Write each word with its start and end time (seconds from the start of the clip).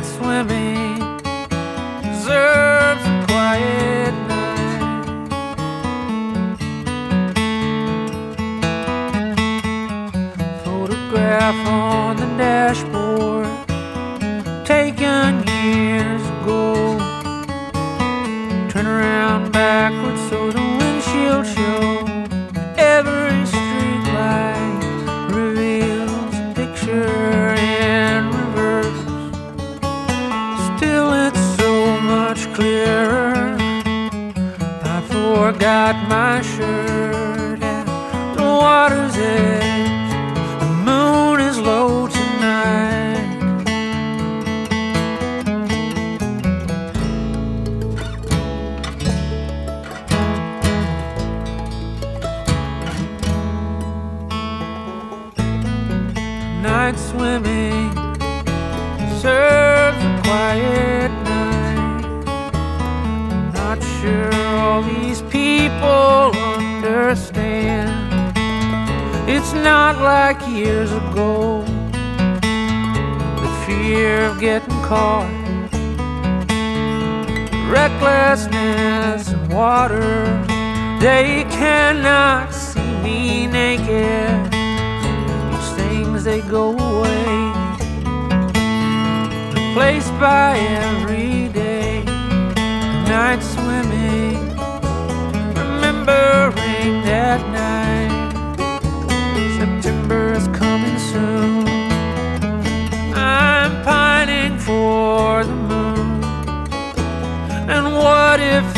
night 0.00 0.06
swimming 0.06 0.89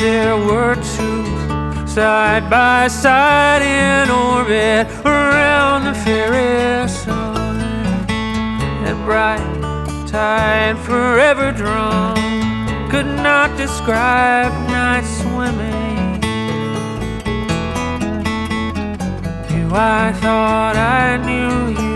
there 0.02 0.36
were 0.36 0.74
two 0.96 1.24
side 1.86 2.50
by 2.50 2.88
side 2.88 3.62
in 3.62 4.10
orbit 4.10 4.88
around 5.06 5.84
the 5.84 5.94
fairy 6.02 6.88
sun? 6.88 7.58
That 8.82 8.96
bright 9.04 9.46
tide 10.08 10.76
forever 10.78 11.52
drawn 11.52 12.16
could 12.90 13.06
not 13.28 13.56
describe 13.56 14.52
night 14.70 15.06
swimming. 15.20 16.20
You, 19.54 19.66
I 19.72 20.12
thought 20.22 20.76
I 20.76 21.16
knew 21.28 21.58
you. 21.80 21.94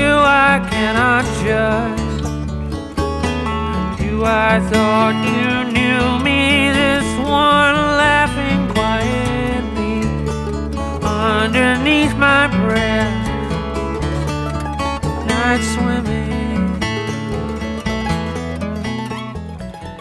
You, 0.00 0.14
I 0.16 0.66
cannot 0.70 1.24
judge. 1.44 2.08
You, 4.00 4.24
I 4.24 4.60
thought 4.70 5.16
you 5.28 5.72
knew 5.74 6.24
me. 6.24 6.37
One 7.38 7.76
laughing 7.96 8.66
quietly 8.74 10.02
underneath 11.04 12.12
my 12.16 12.48
breath. 12.48 13.14
Night 15.24 15.62
swimming. 15.62 16.82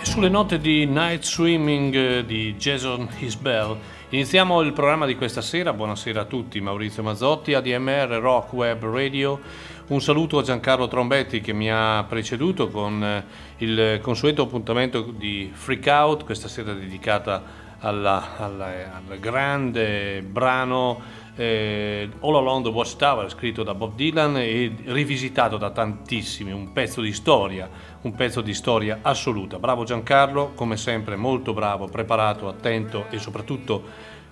E 0.02 0.06
Sulle 0.06 0.30
note 0.30 0.60
di 0.60 0.88
Night 0.88 1.24
Swimming 1.24 1.94
eh, 1.94 2.26
di 2.26 2.56
Jason 2.56 3.08
Isbell 3.20 3.78
iniziamo 4.10 4.62
il 4.62 4.74
programma 4.74 5.06
di 5.06 5.16
questa 5.16 5.42
sera. 5.42 5.74
Buonasera 5.74 6.22
a 6.22 6.26
tutti, 6.26 6.60
Maurizio 6.60 7.04
Mazzotti, 7.04 7.54
ADMR 7.54 8.18
Rock 8.20 8.54
Web 8.54 8.84
Radio. 8.84 9.40
Un 9.90 10.02
saluto 10.02 10.38
a 10.38 10.42
Giancarlo 10.44 10.90
Trombetti 10.90 11.40
che 11.40 11.54
mi 11.54 11.72
ha 11.72 12.04
preceduto 12.10 12.68
con 12.68 13.02
eh, 13.02 13.24
il 13.60 14.00
consueto 14.02 14.42
appuntamento 14.42 15.00
di 15.02 15.50
Freak 15.54 15.86
Out, 15.88 16.26
questa 16.26 16.50
sera 16.50 16.74
dedicata 16.74 17.42
alla- 17.80 18.36
alla- 18.38 19.02
al 19.08 19.18
grande 19.18 20.22
brano 20.24 21.00
eh, 21.38 22.10
All 22.20 22.36
Along 22.36 22.66
the 22.66 22.70
Watchtower 22.72 23.30
scritto 23.30 23.64
da 23.64 23.74
Bob 23.76 23.96
Dylan 23.96 24.36
e 24.38 24.76
rivisitato 24.88 25.56
da 25.56 25.70
tantissimi, 25.70 26.52
un 26.52 26.74
pezzo 26.74 27.00
di 27.00 27.14
storia, 27.14 27.70
un 28.02 28.14
pezzo 28.14 28.42
di 28.42 28.54
storia 28.54 29.00
assoluta. 29.04 29.58
Bravo 29.58 29.86
Giancarlo, 29.86 30.52
come 30.54 30.76
sempre 30.76 31.16
molto 31.16 31.54
bravo, 31.54 31.88
preparato, 31.88 32.50
attento 32.50 33.06
e 33.10 33.20
soprattutto 33.20 33.84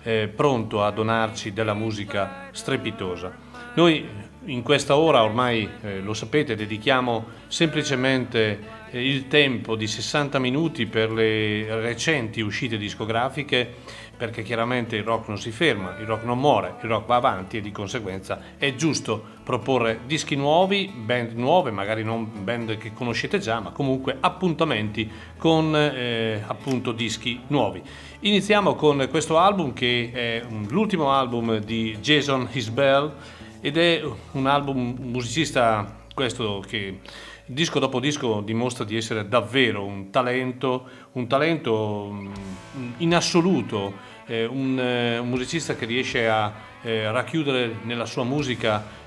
eh, 0.02 0.28
pronto 0.28 0.84
a 0.84 0.90
donarci 0.90 1.54
della 1.54 1.74
musica 1.74 2.48
strepitosa. 2.50 3.32
Noi 3.76 4.06
in 4.46 4.62
questa 4.62 4.96
ora 4.96 5.22
ormai 5.22 5.68
eh, 5.82 6.00
lo 6.00 6.14
sapete, 6.14 6.54
dedichiamo 6.54 7.26
semplicemente 7.48 8.84
eh, 8.90 9.08
il 9.08 9.28
tempo 9.28 9.76
di 9.76 9.86
60 9.86 10.38
minuti 10.38 10.86
per 10.86 11.10
le 11.10 11.80
recenti 11.80 12.40
uscite 12.40 12.76
discografiche 12.76 14.04
perché 14.16 14.42
chiaramente 14.42 14.96
il 14.96 15.02
rock 15.02 15.28
non 15.28 15.38
si 15.38 15.50
ferma, 15.50 15.96
il 15.98 16.06
rock 16.06 16.24
non 16.24 16.38
muore, 16.38 16.76
il 16.80 16.88
rock 16.88 17.06
va 17.06 17.16
avanti 17.16 17.58
e 17.58 17.60
di 17.60 17.70
conseguenza 17.70 18.40
è 18.56 18.74
giusto 18.74 19.22
proporre 19.44 20.00
dischi 20.06 20.36
nuovi, 20.36 20.90
band 20.94 21.32
nuove, 21.32 21.70
magari 21.70 22.02
non 22.02 22.42
band 22.42 22.78
che 22.78 22.92
conoscete 22.94 23.38
già, 23.38 23.60
ma 23.60 23.70
comunque 23.70 24.16
appuntamenti 24.18 25.10
con 25.36 25.76
eh, 25.76 26.42
appunto 26.46 26.92
dischi 26.92 27.40
nuovi. 27.48 27.82
Iniziamo 28.20 28.74
con 28.74 29.06
questo 29.10 29.38
album 29.38 29.74
che 29.74 30.10
è 30.12 30.42
l'ultimo 30.68 31.12
album 31.12 31.58
di 31.58 31.98
Jason 32.00 32.48
Isbell 32.52 33.12
ed 33.60 33.76
è 33.76 34.02
un 34.32 34.46
album 34.46 34.96
musicista 34.98 36.04
questo 36.14 36.64
che 36.66 37.00
disco 37.44 37.78
dopo 37.78 38.00
disco 38.00 38.40
dimostra 38.40 38.84
di 38.84 38.96
essere 38.96 39.28
davvero 39.28 39.84
un 39.84 40.10
talento, 40.10 40.86
un 41.12 41.26
talento 41.26 42.10
mm, 42.10 42.32
in 42.98 43.14
assoluto, 43.14 43.92
eh, 44.26 44.44
un, 44.44 44.78
eh, 44.78 45.18
un 45.18 45.28
musicista 45.28 45.76
che 45.76 45.84
riesce 45.86 46.28
a 46.28 46.52
eh, 46.82 47.10
racchiudere 47.10 47.76
nella 47.82 48.06
sua 48.06 48.24
musica 48.24 49.04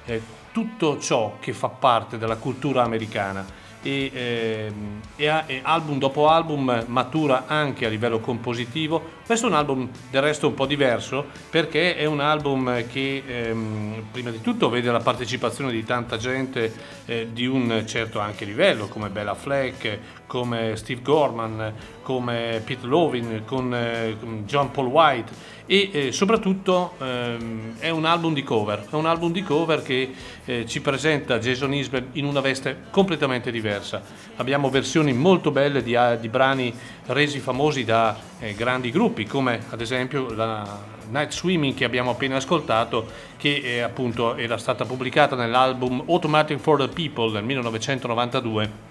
tutto 0.52 0.98
ciò 1.00 1.38
che 1.40 1.54
fa 1.54 1.70
parte 1.70 2.18
della 2.18 2.38
cultura 2.38 2.84
americana 2.84 3.46
e, 3.82 4.12
ehm, 4.14 5.02
e 5.16 5.44
e 5.46 5.60
album 5.64 6.00
dopo 6.00 6.28
album 6.28 6.86
matura 6.88 7.46
anche 7.48 7.86
a 7.86 7.90
livello 7.90 8.20
compositivo. 8.20 9.18
Questo 9.30 9.46
è 9.46 9.50
un 9.52 9.58
album 9.58 9.88
del 10.10 10.24
resto 10.24 10.48
un 10.48 10.56
po' 10.56 10.66
diverso 10.66 11.24
perché 11.52 11.96
è 11.96 12.06
un 12.06 12.20
album 12.20 12.88
che 12.88 13.22
ehm, 13.24 14.08
prima 14.12 14.32
di 14.32 14.42
tutto 14.42 14.70
vede 14.70 14.90
la 14.90 15.02
partecipazione 15.02 15.72
di 15.72 15.84
tanta 15.84 16.18
gente 16.18 16.74
eh, 17.06 17.28
di 17.32 17.46
un 17.46 17.84
certo 17.86 18.18
anche 18.18 18.44
livello 18.44 18.88
come 18.88 19.10
Bella 19.10 19.36
Fleck, 19.36 20.00
come 20.26 20.76
Steve 20.78 21.04
Gorman, 21.04 21.74
come 22.02 22.60
Pete 22.66 22.88
Lovin, 22.88 23.44
con 23.46 23.72
eh, 23.72 24.18
John 24.48 24.72
Paul 24.72 24.88
White 24.88 25.58
e 25.68 25.90
eh, 25.92 26.12
soprattutto 26.12 26.96
ehm, 26.98 27.78
è 27.78 27.90
un 27.90 28.06
album 28.06 28.34
di 28.34 28.44
cover, 28.44 28.88
è 28.90 28.96
un 28.96 29.06
album 29.06 29.32
di 29.32 29.44
cover 29.44 29.84
che 29.84 30.12
eh, 30.46 30.66
ci 30.66 30.82
presenta 30.82 31.38
Jason 31.38 31.72
Isbell 31.72 32.08
in 32.14 32.26
una 32.26 32.40
veste 32.40 32.86
completamente 32.90 33.52
diversa. 33.52 34.02
Abbiamo 34.38 34.72
versioni 34.72 35.14
molto 35.14 35.52
belle 35.52 35.84
di, 35.84 35.96
di 36.20 36.30
brani 36.30 36.74
resi 37.06 37.38
famosi 37.38 37.84
da 37.84 38.18
eh, 38.40 38.56
grandi 38.56 38.90
gruppi 38.90 39.19
come 39.26 39.64
ad 39.70 39.82
esempio 39.82 40.34
la 40.34 40.98
Night 41.10 41.32
Swimming 41.32 41.74
che 41.74 41.86
abbiamo 41.86 42.12
appena 42.12 42.38
ascoltato 42.38 43.08
che 43.38 43.62
eh, 43.64 43.80
appunto 43.80 44.36
era 44.36 44.58
stata 44.58 44.86
pubblicata 44.86 45.36
nell'album 45.36 46.04
Automatic 46.08 46.60
for 46.60 46.78
the 46.78 46.88
People 46.88 47.32
del 47.32 47.44
1992 47.44 48.88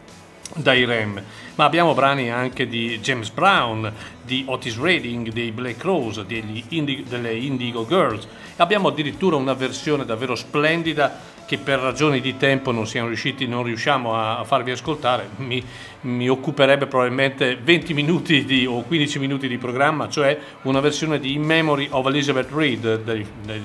dai 0.54 0.84
Rem, 0.84 1.22
ma 1.56 1.64
abbiamo 1.64 1.94
brani 1.94 2.30
anche 2.30 2.66
di 2.66 2.98
James 3.00 3.28
Brown, 3.30 3.92
di 4.22 4.44
Otis 4.46 4.78
Redding, 4.78 5.30
dei 5.30 5.52
Black 5.52 5.82
Rose, 5.84 6.25
Indi- 6.69 7.04
delle 7.06 7.34
Indigo 7.34 7.86
Girls. 7.86 8.26
Abbiamo 8.56 8.88
addirittura 8.88 9.36
una 9.36 9.52
versione 9.52 10.04
davvero 10.04 10.34
splendida 10.34 11.36
che 11.48 11.56
per 11.56 11.78
ragioni 11.78 12.20
di 12.20 12.36
tempo 12.36 12.72
non 12.72 12.86
siamo 12.86 13.06
riusciti, 13.06 13.46
non 13.46 13.62
riusciamo 13.62 14.14
a, 14.14 14.44
farvi 14.44 14.70
ascoltare, 14.70 15.30
mi, 15.36 15.64
mi, 16.02 16.28
occuperebbe 16.28 16.86
probabilmente 16.86 17.56
20 17.56 17.94
minuti 17.94 18.44
di, 18.44 18.66
o 18.66 18.82
15 18.82 19.18
minuti 19.18 19.48
di 19.48 19.56
programma, 19.56 20.10
cioè 20.10 20.38
una 20.64 20.80
versione 20.80 21.18
di 21.18 21.32
In 21.32 21.42
Memory 21.44 21.88
of 21.90 22.04
Elizabeth 22.04 22.50
Reed, 22.52 23.02
dei, 23.02 23.26
dei, 23.42 23.62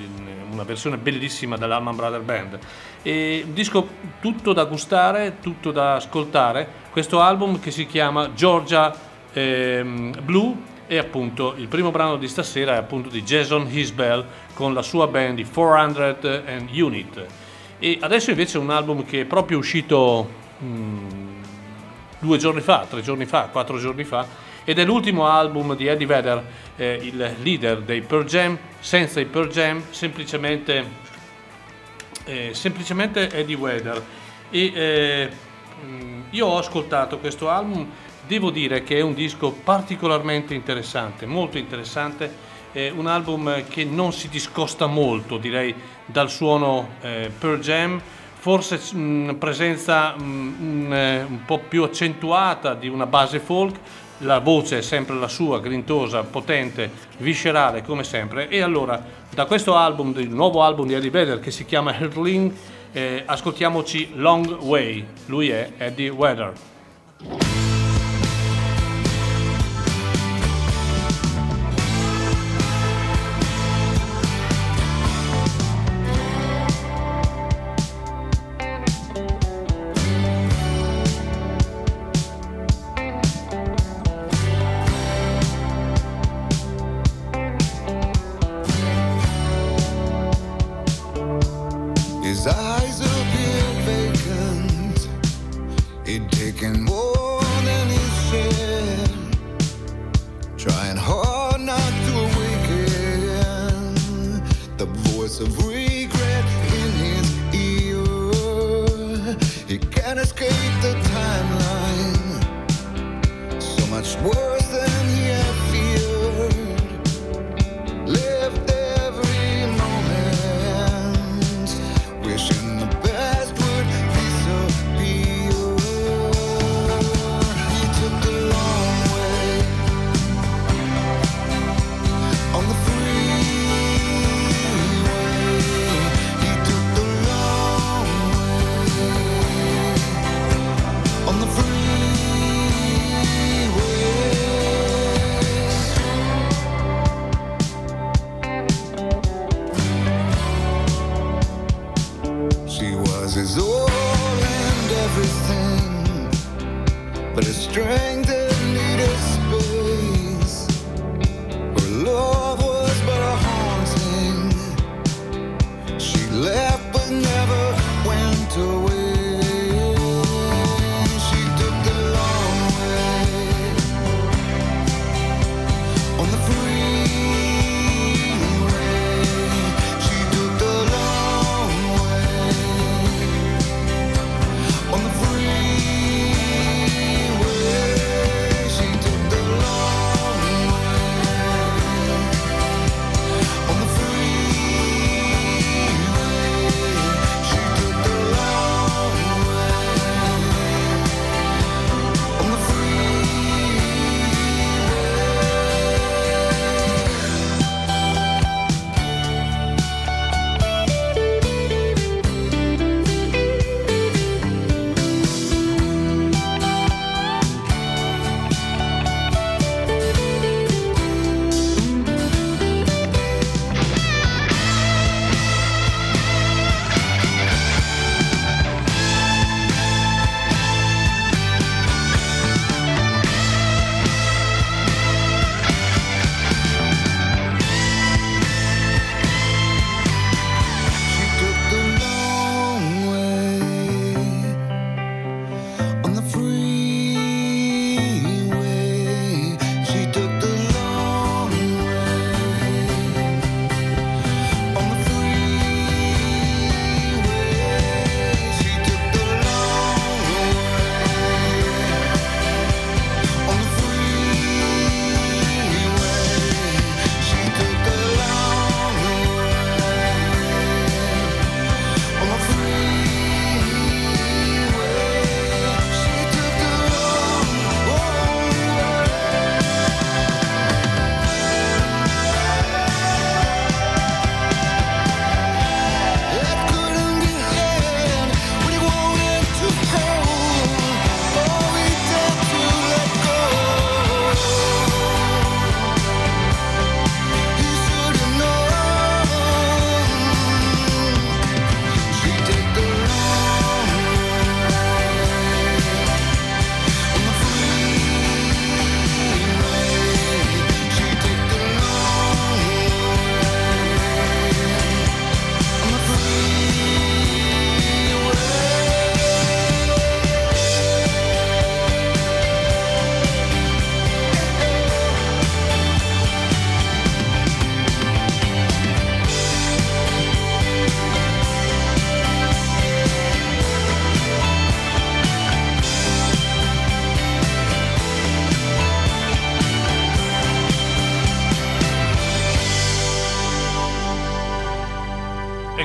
una 0.50 0.62
versione 0.62 0.96
bellissima 0.96 1.58
dell'Alman 1.58 1.94
Brother 1.94 2.22
Band. 2.22 2.58
E 3.02 3.44
disco 3.52 3.86
tutto 4.18 4.54
da 4.54 4.64
gustare, 4.64 5.36
tutto 5.42 5.70
da 5.70 5.96
ascoltare, 5.96 6.66
questo 6.90 7.20
album 7.20 7.60
che 7.60 7.70
si 7.70 7.84
chiama 7.84 8.32
Georgia 8.32 8.96
ehm, 9.30 10.22
Blue 10.22 10.56
e 10.86 10.96
appunto 10.96 11.52
il 11.58 11.68
primo 11.68 11.90
brano 11.90 12.16
di 12.16 12.28
stasera 12.28 12.76
è 12.76 12.78
appunto 12.78 13.10
di 13.10 13.22
Jason 13.22 13.68
Hisbell 13.70 14.24
con 14.54 14.72
la 14.72 14.82
sua 14.82 15.06
band 15.06 15.34
di 15.34 15.44
400 15.44 16.44
and 16.46 16.70
Unit. 16.72 17.43
E 17.84 17.98
adesso 18.00 18.30
invece 18.30 18.56
è 18.56 18.60
un 18.62 18.70
album 18.70 19.04
che 19.04 19.20
è 19.20 19.24
proprio 19.26 19.58
uscito 19.58 20.26
mm, 20.62 21.42
due 22.18 22.38
giorni 22.38 22.62
fa, 22.62 22.86
tre 22.88 23.02
giorni 23.02 23.26
fa, 23.26 23.48
quattro 23.52 23.78
giorni 23.78 24.04
fa, 24.04 24.26
ed 24.64 24.78
è 24.78 24.86
l'ultimo 24.86 25.26
album 25.26 25.76
di 25.76 25.86
Eddie 25.86 26.06
Vedder, 26.06 26.42
eh, 26.76 26.98
il 27.02 27.36
leader 27.42 27.82
dei 27.82 28.00
Pearl 28.00 28.24
Jam, 28.24 28.56
senza 28.80 29.20
i 29.20 29.26
Pearl 29.26 29.50
Jam, 29.50 29.82
semplicemente, 29.90 30.82
eh, 32.24 32.54
semplicemente 32.54 33.30
Eddie 33.30 33.58
Vedder. 33.58 34.02
E 34.48 34.72
eh, 34.74 35.30
mm, 35.84 36.22
io 36.30 36.46
ho 36.46 36.56
ascoltato 36.56 37.18
questo 37.18 37.50
album, 37.50 37.86
devo 38.26 38.48
dire 38.48 38.82
che 38.82 38.96
è 38.96 39.02
un 39.02 39.12
disco 39.12 39.52
particolarmente 39.52 40.54
interessante, 40.54 41.26
molto 41.26 41.58
interessante 41.58 42.53
eh, 42.74 42.92
un 42.94 43.06
album 43.06 43.64
che 43.68 43.84
non 43.84 44.12
si 44.12 44.28
discosta 44.28 44.86
molto, 44.86 45.38
direi, 45.38 45.74
dal 46.04 46.28
suono 46.28 46.90
eh, 47.00 47.30
Pearl 47.36 47.60
Jam, 47.60 48.00
forse 48.34 48.78
mh, 48.92 48.98
mm, 48.98 49.30
presenza 49.36 50.14
mh, 50.14 50.22
mm, 50.22 50.92
eh, 50.92 51.22
un 51.22 51.44
po' 51.46 51.60
più 51.60 51.82
accentuata 51.82 52.74
di 52.74 52.88
una 52.88 53.06
base 53.06 53.38
folk, 53.38 53.78
la 54.18 54.38
voce 54.38 54.78
è 54.78 54.82
sempre 54.82 55.16
la 55.16 55.28
sua, 55.28 55.60
grintosa, 55.60 56.22
potente, 56.22 56.90
viscerale 57.18 57.82
come 57.82 58.04
sempre. 58.04 58.48
E 58.48 58.60
allora, 58.60 59.02
da 59.30 59.46
questo 59.46 59.76
album, 59.76 60.12
il 60.18 60.30
nuovo 60.30 60.62
album 60.62 60.86
di 60.86 60.94
Eddie 60.94 61.10
Vedder 61.10 61.40
che 61.40 61.50
si 61.50 61.64
chiama 61.64 61.96
Hurling, 61.98 62.52
eh, 62.92 63.22
ascoltiamoci 63.24 64.10
Long 64.14 64.58
Way. 64.60 65.06
Lui 65.26 65.48
è 65.50 65.72
Eddie 65.78 66.12
Vedder. 66.12 66.52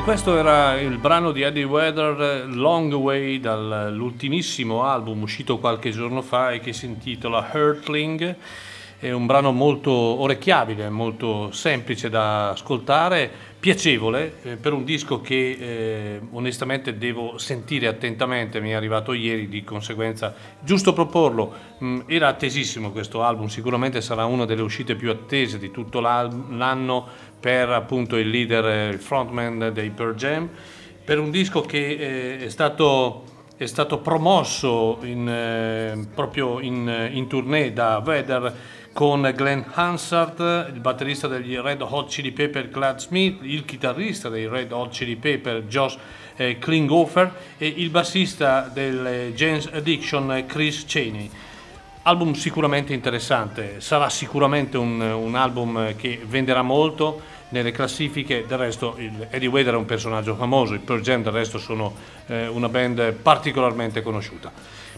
Questo 0.10 0.36
era 0.36 0.74
il 0.82 0.98
brano 0.98 1.32
di 1.32 1.44
Eddie 1.44 1.66
Weather 1.66 2.48
Long 2.48 2.92
Way 2.94 3.40
dall'ultimissimo 3.40 4.84
album 4.84 5.22
uscito 5.22 5.60
qualche 5.60 5.92
giorno 5.92 6.24
fa 6.24 6.50
e 6.50 6.60
che 6.60 6.74
si 6.74 6.88
intitola 6.88 7.48
Hurtling. 7.54 8.36
È 8.98 9.12
un 9.12 9.28
brano 9.28 9.52
molto 9.52 9.92
orecchiabile, 9.92 10.90
molto 10.90 11.52
semplice 11.52 12.10
da 12.10 12.50
ascoltare, 12.50 13.32
piacevole 13.60 14.36
eh, 14.44 14.56
per 14.56 14.72
un 14.72 14.86
disco 14.86 15.20
che 15.20 15.58
eh, 15.60 16.22
onestamente 16.32 16.98
devo 16.98 17.38
sentire 17.38 17.88
attentamente, 17.88 18.62
mi 18.62 18.70
è 18.70 18.74
arrivato 18.74 19.12
ieri, 19.12 19.50
di 19.50 19.64
conseguenza 19.64 20.34
giusto 20.62 20.94
proporlo. 20.94 21.54
Mm, 21.84 22.02
era 22.06 22.30
attesissimo 22.30 22.92
questo 22.92 23.22
album, 23.22 23.48
sicuramente 23.48 24.00
sarà 24.00 24.26
una 24.26 24.46
delle 24.46 24.62
uscite 24.62 24.96
più 24.96 25.10
attese 25.10 25.60
di 25.60 25.72
tutto 25.72 26.00
l'anno 26.00 27.08
per 27.40 27.70
appunto 27.70 28.16
il 28.16 28.30
leader, 28.30 28.66
eh, 28.66 28.90
il 28.90 29.00
frontman 29.00 29.72
dei 29.74 29.90
Pearl 29.90 30.16
Jam, 30.16 30.50
per 31.04 31.20
un 31.20 31.30
disco 31.30 31.62
che 31.62 32.38
eh, 32.40 32.46
è 32.46 32.50
stato, 32.50 33.24
è 33.58 33.66
stato 33.66 34.00
promosso 34.00 35.00
in, 35.02 35.28
eh, 35.28 36.08
proprio 36.16 36.62
in, 36.62 37.10
in 37.12 37.28
tournée 37.28 37.74
da 37.74 38.00
Vedder 38.00 38.78
con 38.94 39.22
Glenn 39.36 39.62
Hansard, 39.74 40.72
il 40.74 40.80
batterista 40.80 41.28
degli 41.28 41.58
Red 41.58 41.82
Hot 41.82 42.10
Chili 42.10 42.32
Pepper 42.32 42.70
Glad 42.70 43.00
Smith, 43.00 43.40
il 43.44 43.66
chitarrista 43.66 44.30
dei 44.30 44.48
Red 44.48 44.72
Hot 44.72 44.92
Chili 44.92 45.16
Pepper 45.16 45.64
Josh 45.64 45.98
eh, 46.36 46.58
Klinghoffer 46.58 47.32
e 47.58 47.68
il 47.68 47.90
bassista 47.90 48.70
del 48.74 49.06
eh, 49.06 49.34
James 49.34 49.70
Addiction 49.72 50.44
Chris 50.48 50.86
Cheney. 50.86 51.30
Album 52.04 52.34
sicuramente 52.34 52.94
interessante, 52.94 53.82
sarà 53.82 54.10
sicuramente 54.10 54.78
un, 54.78 55.00
un 55.00 55.36
album 55.36 55.96
che 55.96 56.22
venderà 56.26 56.62
molto 56.62 57.22
nelle 57.50 57.72
classifiche, 57.72 58.46
del 58.48 58.58
resto 58.58 58.96
Eddie 58.98 59.50
Vedder 59.50 59.74
è 59.74 59.78
un 59.78 59.86
personaggio 59.86 60.36
famoso, 60.36 60.74
i 60.74 60.80
Pearl 60.80 61.02
Jam 61.02 61.24
del 61.24 61.34
resto 61.34 61.58
sono 61.58 61.94
eh, 62.28 62.48
una 62.48 62.70
band 62.70 63.14
particolarmente 63.14 64.02
conosciuta. 64.02 64.52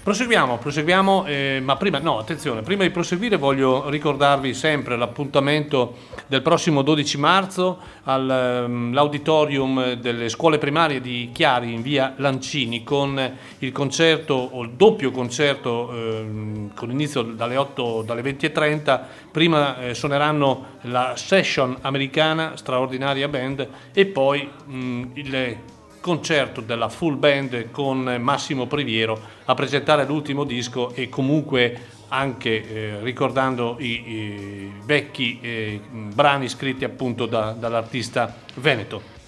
Proseguiamo, 0.03 0.57
proseguiamo 0.57 1.25
eh, 1.27 1.59
ma 1.63 1.77
prima, 1.77 1.99
no, 1.99 2.17
attenzione, 2.17 2.63
prima 2.63 2.81
di 2.81 2.89
proseguire 2.89 3.35
voglio 3.35 3.87
ricordarvi 3.87 4.51
sempre 4.55 4.97
l'appuntamento 4.97 5.95
del 6.25 6.41
prossimo 6.41 6.81
12 6.81 7.17
marzo 7.19 7.77
all'auditorium 8.05 9.77
ehm, 9.77 9.93
delle 9.93 10.27
scuole 10.29 10.57
primarie 10.57 11.01
di 11.01 11.29
Chiari 11.31 11.71
in 11.71 11.83
via 11.83 12.15
Lancini 12.17 12.83
con 12.83 13.37
il 13.59 13.71
concerto 13.71 14.33
o 14.33 14.63
il 14.63 14.71
doppio 14.71 15.11
concerto 15.11 15.93
eh, 15.93 16.69
con 16.73 16.89
inizio 16.89 17.21
dalle 17.21 17.57
8 17.57 18.01
dalle 18.01 18.23
20.30. 18.23 19.01
Prima 19.31 19.77
eh, 19.81 19.93
suoneranno 19.93 20.65
la 20.85 21.13
session 21.15 21.77
americana, 21.81 22.57
straordinaria 22.57 23.27
band, 23.27 23.67
e 23.93 24.07
poi 24.07 24.49
mh, 24.65 25.03
il 25.13 25.57
concerto 26.01 26.59
della 26.59 26.89
full 26.89 27.17
band 27.17 27.71
con 27.71 28.17
Massimo 28.19 28.65
Priviero 28.65 29.19
a 29.45 29.53
presentare 29.53 30.05
l'ultimo 30.05 30.43
disco 30.43 30.93
e 30.93 31.07
comunque 31.07 31.99
anche 32.09 32.49
eh, 32.49 32.99
ricordando 33.01 33.77
i, 33.79 34.09
i 34.09 34.71
vecchi 34.83 35.39
eh, 35.41 35.79
brani 35.89 36.49
scritti 36.49 36.83
appunto 36.83 37.25
da, 37.25 37.51
dall'artista 37.51 38.35
Veneto. 38.55 39.19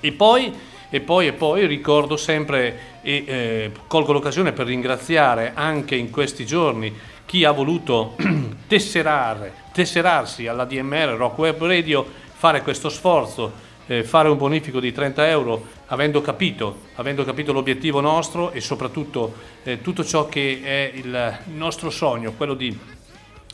E 0.00 0.12
poi, 0.12 0.52
e 0.90 1.00
poi, 1.00 1.26
e 1.28 1.32
poi 1.32 1.66
ricordo 1.66 2.16
sempre 2.16 2.96
e 3.02 3.24
eh, 3.26 3.72
colgo 3.86 4.12
l'occasione 4.12 4.52
per 4.52 4.66
ringraziare 4.66 5.52
anche 5.54 5.94
in 5.94 6.10
questi 6.10 6.44
giorni 6.44 6.92
chi 7.24 7.44
ha 7.44 7.52
voluto 7.52 8.16
tesserare, 8.66 9.52
tesserarsi 9.72 10.46
alla 10.46 10.64
DMR 10.64 11.14
Rock 11.16 11.38
Web 11.38 11.62
Radio, 11.64 12.04
fare 12.32 12.62
questo 12.62 12.88
sforzo 12.88 13.66
eh, 13.88 14.04
fare 14.04 14.28
un 14.28 14.36
bonifico 14.36 14.78
di 14.78 14.92
30 14.92 15.28
euro 15.28 15.66
avendo 15.86 16.20
capito, 16.20 16.82
avendo 16.94 17.24
capito 17.24 17.52
l'obiettivo 17.52 18.00
nostro 18.00 18.52
e 18.52 18.60
soprattutto 18.60 19.34
eh, 19.64 19.80
tutto 19.80 20.04
ciò 20.04 20.28
che 20.28 20.60
è 20.62 20.92
il 20.94 21.38
nostro 21.54 21.90
sogno, 21.90 22.32
quello 22.32 22.54
di 22.54 22.78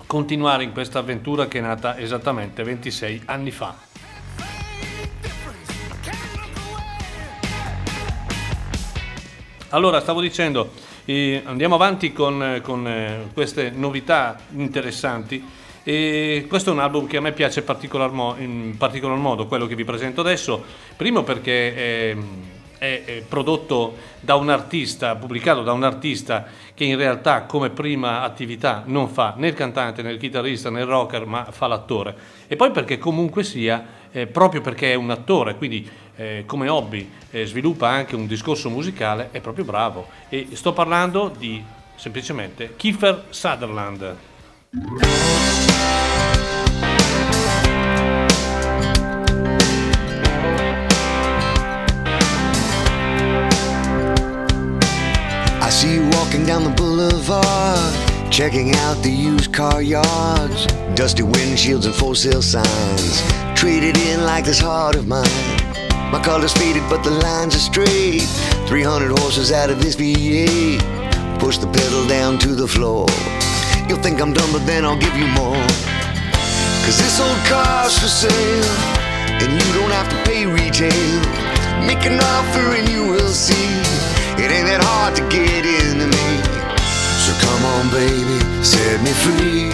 continuare 0.07 0.65
in 0.65 0.73
questa 0.73 0.99
avventura 0.99 1.47
che 1.47 1.59
è 1.59 1.63
nata 1.63 1.97
esattamente 1.99 2.63
26 2.63 3.23
anni 3.27 3.51
fa. 3.51 3.93
Allora, 9.71 10.01
stavo 10.01 10.21
dicendo, 10.21 10.71
eh, 11.05 11.43
andiamo 11.45 11.75
avanti 11.75 12.13
con, 12.13 12.61
con 12.63 12.87
eh, 12.87 13.29
queste 13.33 13.71
novità 13.71 14.39
interessanti. 14.53 15.63
E 15.87 16.47
questo 16.49 16.71
è 16.71 16.73
un 16.73 16.81
album 16.81 17.07
che 17.07 17.19
a 17.19 17.21
me 17.21 17.33
piace 17.33 17.61
particolar 17.61 18.11
mo- 18.11 18.37
in 18.39 18.75
particolar 18.79 19.19
modo, 19.19 19.47
quello 19.47 19.67
che 19.67 19.75
vi 19.75 19.85
presento 19.85 20.23
adesso. 20.23 20.65
Primo 20.97 21.23
perché 21.25 21.75
è, 21.75 22.17
è, 22.79 23.23
prodotto 23.29 23.95
da 24.21 24.35
un 24.37 24.49
artista, 24.49 25.15
pubblicato 25.17 25.63
da 25.63 25.73
un 25.73 25.83
artista 25.83 26.47
che 26.73 26.85
in 26.85 26.97
realtà 26.97 27.43
come 27.43 27.69
prima 27.69 28.23
attività 28.23 28.83
non 28.87 29.11
fa 29.11 29.35
né 29.37 29.49
il 29.49 29.55
cantante 29.55 30.01
né 30.01 30.13
il 30.13 30.19
chitarrista 30.19 30.71
né 30.71 30.81
il 30.81 30.87
rocker, 30.87 31.27
ma 31.27 31.45
fa 31.51 31.67
l'attore. 31.67 32.17
E 32.47 32.57
poi 32.57 32.71
perché 32.71 32.97
comunque 32.97 33.45
sia, 33.45 33.87
eh, 34.11 34.27
proprio 34.27 34.63
perché 34.63 34.93
è 34.93 34.95
un 34.95 35.11
attore, 35.11 35.55
quindi 35.57 35.87
eh, 36.17 36.45
come 36.47 36.71
hobby 36.71 37.11
eh, 37.31 37.45
sviluppa 37.45 37.89
anche 37.89 38.17
un 38.17 38.27
discorso 38.27 38.71
musicale, 38.71 39.29
è 39.33 39.41
proprio 39.41 39.67
bravo. 39.67 40.09
E 40.31 40.49
sto 40.53 40.73
parlando 40.73 41.31
di 41.37 41.63
semplicemente 41.95 42.73
Kiefer 42.75 43.25
Sutherland. 43.29 44.33
I 44.77 44.81
see 55.71 55.95
you 55.95 56.11
walking 56.11 56.45
down 56.45 56.65
the 56.65 56.75
boulevard, 56.77 57.95
checking 58.33 58.75
out 58.75 59.01
the 59.05 59.11
used 59.11 59.53
car 59.53 59.81
yards, 59.81 60.67
dusty 60.97 61.23
windshields 61.23 61.87
and 61.87 61.95
for 61.95 62.17
sale 62.17 62.43
signs, 62.43 63.23
treated 63.55 63.97
in 63.97 64.25
like 64.25 64.45
this 64.45 64.59
heart 64.59 64.97
of 64.97 65.07
mine. 65.07 65.23
My 66.11 66.21
color's 66.21 66.53
faded, 66.53 66.83
but 66.91 67.05
the 67.05 67.11
lines 67.11 67.55
are 67.55 67.61
straight. 67.61 68.27
300 68.67 69.21
horses 69.21 69.53
out 69.53 69.71
of 69.71 69.81
this 69.81 69.95
V8. 69.95 71.39
Push 71.39 71.59
the 71.59 71.69
pedal 71.69 72.09
down 72.09 72.41
to 72.41 72.57
the 72.57 72.67
floor. 72.67 73.07
You'll 73.89 73.99
think 73.99 74.21
I'm 74.21 74.33
dumb, 74.33 74.51
but 74.53 74.65
then 74.65 74.85
I'll 74.85 74.99
give 74.99 75.15
you 75.17 75.27
more. 75.27 75.67
Cause 76.85 76.97
this 76.99 77.21
old 77.21 77.39
car's 77.45 77.99
for 77.99 78.09
sale, 78.09 78.65
and 79.43 79.53
you 79.53 79.69
don't 79.79 79.91
have 79.91 80.09
to 80.09 80.17
pay 80.25 80.47
retail. 80.47 81.21
Make 81.87 82.07
an 82.07 82.19
offer 82.19 82.77
and 82.77 82.89
you 82.89 83.03
will 83.09 83.33
see. 83.33 83.69
It 84.43 84.51
ain't 84.51 84.67
that 84.67 84.81
hard 84.83 85.15
to 85.17 85.23
get 85.29 85.65
into 85.65 86.07
me. 86.09 86.31
So 87.25 87.33
come 87.45 87.63
on, 87.65 87.91
baby, 87.91 88.39
set 88.65 89.01
me 89.05 89.13
free. 89.25 89.73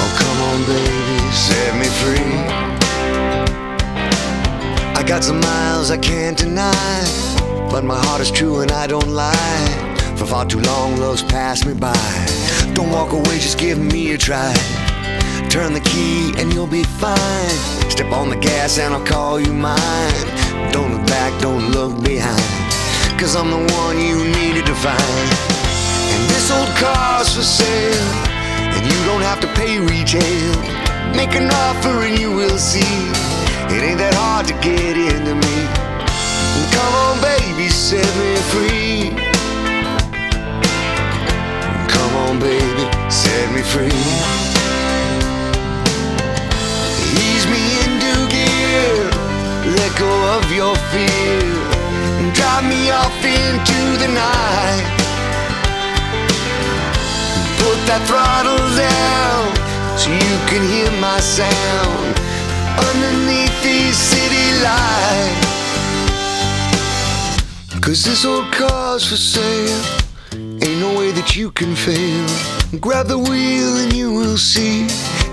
Oh, 0.00 0.12
come 0.20 0.38
on, 0.48 0.60
baby, 0.68 1.18
set 1.32 1.72
me 1.80 1.88
free. 2.00 2.36
I 4.94 5.02
got 5.06 5.24
some 5.24 5.40
miles 5.40 5.90
I 5.90 5.96
can't 5.96 6.36
deny, 6.36 7.04
but 7.70 7.82
my 7.82 7.98
heart 8.04 8.20
is 8.20 8.30
true 8.30 8.60
and 8.60 8.70
I 8.70 8.86
don't 8.86 9.08
lie. 9.08 9.89
For 10.20 10.26
far 10.26 10.44
too 10.44 10.60
long, 10.60 10.98
love's 10.98 11.22
passed 11.22 11.64
me 11.64 11.72
by. 11.72 11.96
Don't 12.74 12.90
walk 12.90 13.12
away, 13.12 13.38
just 13.38 13.58
give 13.58 13.78
me 13.78 14.12
a 14.12 14.18
try. 14.18 14.52
Turn 15.48 15.72
the 15.72 15.80
key 15.80 16.34
and 16.36 16.52
you'll 16.52 16.66
be 16.66 16.84
fine. 16.84 17.56
Step 17.88 18.12
on 18.12 18.28
the 18.28 18.36
gas 18.36 18.78
and 18.78 18.92
I'll 18.92 19.06
call 19.06 19.40
you 19.40 19.50
mine. 19.50 20.26
Don't 20.72 20.92
look 20.92 21.06
back, 21.06 21.32
don't 21.40 21.70
look 21.70 22.04
behind. 22.04 22.36
Cause 23.18 23.34
I'm 23.34 23.48
the 23.48 23.64
one 23.80 23.98
you 23.98 24.28
needed 24.36 24.66
to 24.66 24.74
find. 24.74 25.26
And 26.12 26.22
this 26.28 26.50
old 26.50 26.68
car's 26.76 27.34
for 27.34 27.40
sale. 27.40 28.12
And 28.76 28.84
you 28.84 29.00
don't 29.06 29.22
have 29.22 29.40
to 29.40 29.48
pay 29.54 29.78
retail. 29.78 30.52
Make 31.16 31.34
an 31.34 31.48
offer 31.48 32.04
and 32.04 32.18
you 32.18 32.30
will 32.30 32.58
see. 32.58 32.92
It 33.72 33.80
ain't 33.82 33.96
that 33.96 34.12
hard 34.12 34.46
to 34.48 34.54
get 34.60 34.98
into 34.98 35.34
me. 35.34 35.56
Come 36.76 36.94
on, 37.08 37.22
baby, 37.22 37.70
set 37.70 38.04
me 38.20 38.36
free. 38.52 39.29
On, 42.30 42.38
baby, 42.38 42.84
set 43.10 43.46
me 43.54 43.62
free. 43.62 44.04
Ease 47.26 47.46
me 47.52 47.62
into 47.82 48.14
gear, 48.34 48.94
let 49.78 49.90
go 49.98 50.12
of 50.36 50.44
your 50.52 50.74
fear, 50.90 51.42
and 52.20 52.28
drive 52.34 52.64
me 52.64 52.90
off 52.90 53.20
into 53.24 53.80
the 54.02 54.08
night. 54.24 54.86
Put 57.62 57.78
that 57.88 58.02
throttle 58.08 58.64
down 58.88 59.42
so 59.98 60.08
you 60.10 60.36
can 60.50 60.62
hear 60.72 60.90
my 61.00 61.20
sound 61.20 62.12
underneath 62.88 63.56
these 63.62 63.96
city 63.96 64.46
lights. 64.66 65.48
Cause 67.80 68.04
this 68.04 68.24
old 68.24 68.52
car's 68.52 69.04
for 69.08 69.16
sale 69.16 69.99
that 71.20 71.36
you 71.36 71.50
can 71.50 71.74
fail. 71.76 72.80
Grab 72.80 73.06
the 73.06 73.18
wheel 73.18 73.76
and 73.82 73.92
you 73.92 74.10
will 74.10 74.38
see 74.38 74.86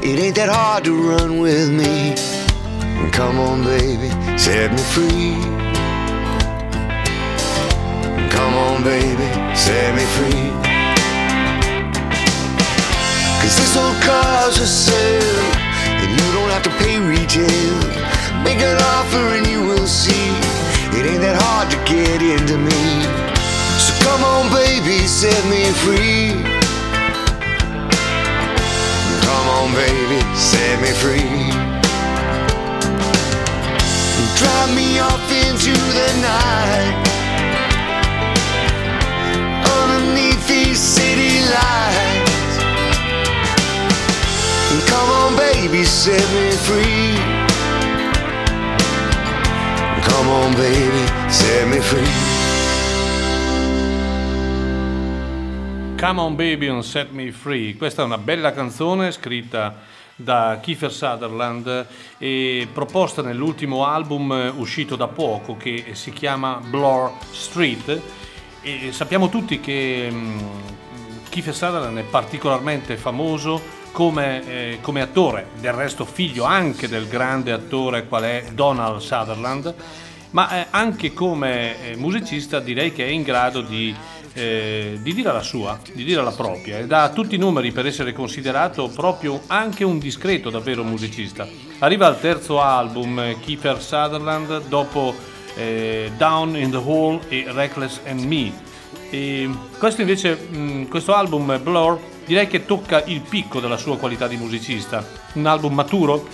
it 0.03 0.19
ain't 0.19 0.35
that 0.35 0.49
hard 0.51 0.83
to 0.83 0.91
run 0.91 1.39
with 1.39 1.71
me. 1.71 2.11
Come 3.11 3.39
on, 3.39 3.63
baby, 3.63 4.11
set 4.37 4.67
me 4.75 4.83
free. 4.91 5.39
Come 8.35 8.53
on, 8.67 8.83
baby, 8.83 9.27
set 9.55 9.95
me 9.95 10.03
free. 10.17 10.47
Cause 13.39 13.55
this 13.55 13.73
old 13.79 13.95
car's 14.03 14.59
a 14.59 14.67
sale, 14.67 15.47
and 16.03 16.09
you 16.11 16.27
don't 16.35 16.51
have 16.51 16.63
to 16.67 16.73
pay 16.83 16.99
retail. 16.99 17.75
Make 18.43 18.59
an 18.59 18.75
offer 18.75 19.25
and 19.39 19.47
you 19.47 19.63
will 19.63 19.87
see, 19.87 20.27
it 20.99 21.07
ain't 21.07 21.23
that 21.23 21.39
hard 21.39 21.71
to 21.71 21.77
get 21.87 22.19
into 22.21 22.57
me. 22.57 23.36
Come 24.07 24.23
on, 24.23 24.49
baby, 24.53 25.05
set 25.05 25.41
me 25.51 25.63
free. 25.83 26.31
Come 29.25 29.47
on, 29.57 29.67
baby, 29.73 30.19
set 30.33 30.81
me 30.81 30.91
free. 31.01 31.67
Drive 34.37 34.75
me 34.75 34.99
off 34.99 35.31
into 35.31 35.73
the 35.97 36.09
night 36.21 36.93
Underneath 39.79 40.47
these 40.47 40.77
city 40.77 41.41
lights 41.49 42.53
Come 44.91 45.09
on 45.09 45.35
baby, 45.35 45.83
set 45.83 46.25
me 46.37 46.51
free 46.67 47.17
Come 50.07 50.27
on 50.29 50.53
baby, 50.53 51.03
set 51.31 51.67
me 51.67 51.79
free 51.79 52.26
Come 55.99 56.21
on 56.21 56.35
baby 56.35 56.67
and 56.67 56.83
set 56.83 57.09
me 57.09 57.31
free. 57.31 57.75
Questa 57.75 58.03
è 58.03 58.05
una 58.05 58.19
bella 58.19 58.53
canzone 58.53 59.11
scritta 59.11 59.77
da 60.15 60.59
Kiefer 60.61 60.91
Sutherland 60.91 61.87
e 62.19 62.67
proposta 62.71 63.23
nell'ultimo 63.23 63.83
album 63.83 64.31
eh, 64.31 64.49
uscito 64.49 64.95
da 64.95 65.07
poco 65.07 65.57
che 65.57 65.85
si 65.93 66.13
chiama 66.13 66.61
Blur 66.63 67.13
Street 67.31 67.99
e 68.61 68.91
sappiamo 68.91 69.29
tutti 69.29 69.59
che 69.59 70.07
um, 70.11 70.39
Kiefer 71.29 71.55
Sutherland 71.55 71.97
è 71.97 72.03
particolarmente 72.03 72.95
famoso 72.95 73.59
come, 73.91 74.47
eh, 74.47 74.77
come, 74.81 75.01
attore, 75.01 75.47
del 75.59 75.73
resto 75.73 76.05
figlio 76.05 76.43
anche 76.43 76.87
del 76.87 77.07
grande 77.07 77.51
attore 77.51 78.05
qual 78.05 78.21
è 78.21 78.45
Donald 78.53 78.99
Sutherland, 78.99 79.73
ma 80.29 80.61
eh, 80.61 80.67
anche 80.69 81.11
come 81.13 81.89
eh, 81.89 81.95
musicista 81.95 82.59
direi 82.59 82.93
che 82.93 83.03
è 83.03 83.09
in 83.09 83.23
grado 83.23 83.61
di 83.61 83.95
eh, 84.37 84.99
di 85.01 85.13
dire 85.15 85.31
la 85.31 85.41
sua, 85.41 85.79
di 85.91 86.03
dire 86.03 86.21
la 86.21 86.31
propria 86.31 86.77
ed 86.77 86.91
ha 86.91 87.09
tutti 87.09 87.33
i 87.33 87.37
numeri 87.39 87.71
per 87.71 87.87
essere 87.87 88.13
considerato 88.13 88.87
proprio 88.87 89.41
anche 89.47 89.83
un 89.83 89.97
discreto 89.97 90.51
davvero 90.51 90.83
musicista. 90.83 91.47
Arriva 91.79 92.05
al 92.05 92.19
terzo 92.19 92.61
album 92.61 93.19
eh, 93.19 93.39
Kiefer 93.39 93.81
Sutherland 93.81 94.67
dopo 94.67 95.15
eh, 95.55 96.11
Down 96.17 96.55
in 96.55 96.69
the 96.69 96.77
Hole 96.77 97.19
e 97.29 97.45
Reckless 97.47 98.01
and 98.05 98.19
Me. 98.21 98.53
E 99.09 99.49
questo 99.79 100.01
invece, 100.01 100.35
mh, 100.35 100.87
questo 100.87 101.15
album 101.15 101.59
Blur 101.63 101.99
direi 102.23 102.45
che 102.45 102.65
tocca 102.65 103.03
il 103.05 103.21
picco 103.21 103.59
della 103.59 103.77
sua 103.77 103.97
qualità 103.97 104.27
di 104.27 104.37
musicista. 104.37 105.03
Un 105.33 105.47
album 105.47 105.73
maturo, 105.73 106.27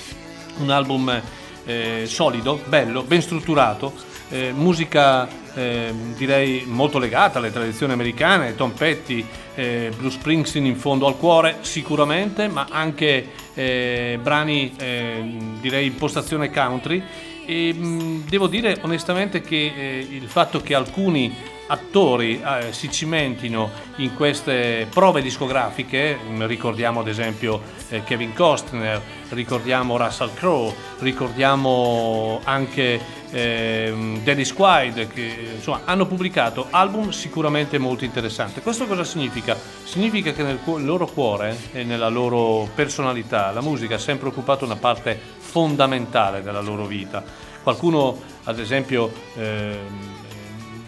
un 0.57 0.69
album 0.69 1.21
eh, 1.63 2.03
solido, 2.05 2.59
bello, 2.67 3.03
ben 3.03 3.21
strutturato, 3.21 3.93
eh, 4.29 4.51
musica 4.51 5.27
eh, 5.53 5.93
direi 6.15 6.63
molto 6.65 6.97
legata 6.99 7.39
alle 7.39 7.51
tradizioni 7.51 7.93
americane, 7.93 8.55
Tom 8.55 8.71
Petty, 8.71 9.25
eh, 9.55 9.91
Bruce 9.95 10.17
Springsteen 10.17 10.65
in 10.65 10.75
fondo 10.75 11.05
al 11.05 11.17
cuore 11.17 11.57
sicuramente, 11.61 12.47
ma 12.47 12.67
anche 12.69 13.29
eh, 13.53 14.19
brani 14.21 14.73
eh, 14.77 15.23
direi 15.59 15.87
impostazione 15.87 16.51
country. 16.51 17.03
E 17.45 17.73
mh, 17.73 18.29
devo 18.29 18.47
dire 18.47 18.77
onestamente 18.81 19.41
che 19.41 19.73
eh, 19.75 20.07
il 20.09 20.27
fatto 20.27 20.61
che 20.61 20.73
alcuni 20.73 21.35
attori 21.73 22.39
eh, 22.39 22.71
si 22.71 22.91
cimentino 22.91 23.69
in 23.97 24.13
queste 24.13 24.87
prove 24.93 25.21
discografiche, 25.21 26.17
ricordiamo 26.45 26.99
ad 26.99 27.07
esempio 27.07 27.61
eh, 27.89 28.03
Kevin 28.03 28.33
Costner, 28.33 29.01
ricordiamo 29.29 29.97
Russell 29.97 30.33
Crowe, 30.35 30.73
ricordiamo 30.99 32.39
anche 32.43 32.99
eh, 33.31 34.19
Dennis 34.21 34.53
Quaid, 34.53 35.07
che 35.07 35.53
insomma, 35.55 35.81
hanno 35.85 36.05
pubblicato 36.05 36.67
album 36.69 37.09
sicuramente 37.09 37.79
molto 37.79 38.05
interessanti. 38.05 38.61
Questo 38.61 38.85
cosa 38.85 39.03
significa? 39.03 39.57
Significa 39.83 40.31
che 40.31 40.43
nel 40.43 40.59
loro 40.63 41.07
cuore 41.07 41.57
e 41.71 41.83
nella 41.83 42.09
loro 42.09 42.69
personalità 42.75 43.49
la 43.51 43.61
musica 43.61 43.95
ha 43.95 43.99
sempre 43.99 44.27
occupato 44.27 44.63
una 44.63 44.75
parte 44.75 45.19
fondamentale 45.37 46.43
della 46.43 46.61
loro 46.61 46.85
vita. 46.85 47.23
Qualcuno, 47.63 48.19
ad 48.43 48.59
esempio, 48.59 49.11
eh, 49.35 49.79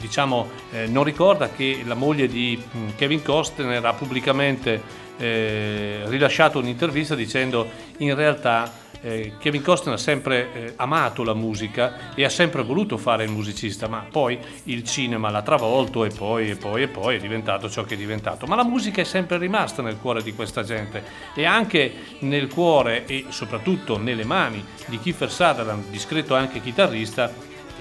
diciamo, 0.05 0.49
eh, 0.71 0.85
non 0.85 1.03
ricorda 1.03 1.49
che 1.49 1.81
la 1.83 1.95
moglie 1.95 2.27
di 2.27 2.61
mm, 2.61 2.89
Kevin 2.95 3.23
Costner 3.23 3.83
ha 3.83 3.93
pubblicamente 3.93 4.81
eh, 5.17 6.01
rilasciato 6.05 6.59
un'intervista 6.59 7.15
dicendo 7.15 7.67
in 7.97 8.13
realtà 8.13 8.83
eh, 9.01 9.33
Kevin 9.39 9.61
Costner 9.61 9.95
ha 9.95 9.97
sempre 9.97 10.53
eh, 10.53 10.73
amato 10.77 11.23
la 11.23 11.33
musica 11.33 12.13
e 12.15 12.23
ha 12.23 12.29
sempre 12.29 12.63
voluto 12.63 12.97
fare 12.97 13.23
il 13.23 13.31
musicista, 13.31 13.87
ma 13.87 14.05
poi 14.09 14.39
il 14.63 14.83
cinema 14.83 15.29
l'ha 15.29 15.41
travolto 15.41 16.05
e 16.05 16.09
poi 16.09 16.49
e 16.49 16.55
poi 16.55 16.83
e 16.83 16.87
poi 16.87 17.15
è 17.15 17.19
diventato 17.19 17.69
ciò 17.69 17.83
che 17.83 17.95
è 17.95 17.97
diventato. 17.97 18.45
Ma 18.47 18.55
la 18.55 18.63
musica 18.63 19.01
è 19.01 19.05
sempre 19.05 19.37
rimasta 19.37 19.81
nel 19.81 19.99
cuore 19.99 20.23
di 20.23 20.33
questa 20.33 20.63
gente 20.63 21.03
e 21.35 21.45
anche 21.45 21.93
nel 22.19 22.47
cuore 22.47 23.05
e 23.05 23.25
soprattutto 23.29 23.97
nelle 23.97 24.23
mani 24.23 24.63
di 24.87 24.99
Kiefer 24.99 25.31
Sutherland, 25.31 25.89
discreto 25.89 26.35
anche 26.35 26.61
chitarrista, 26.61 27.31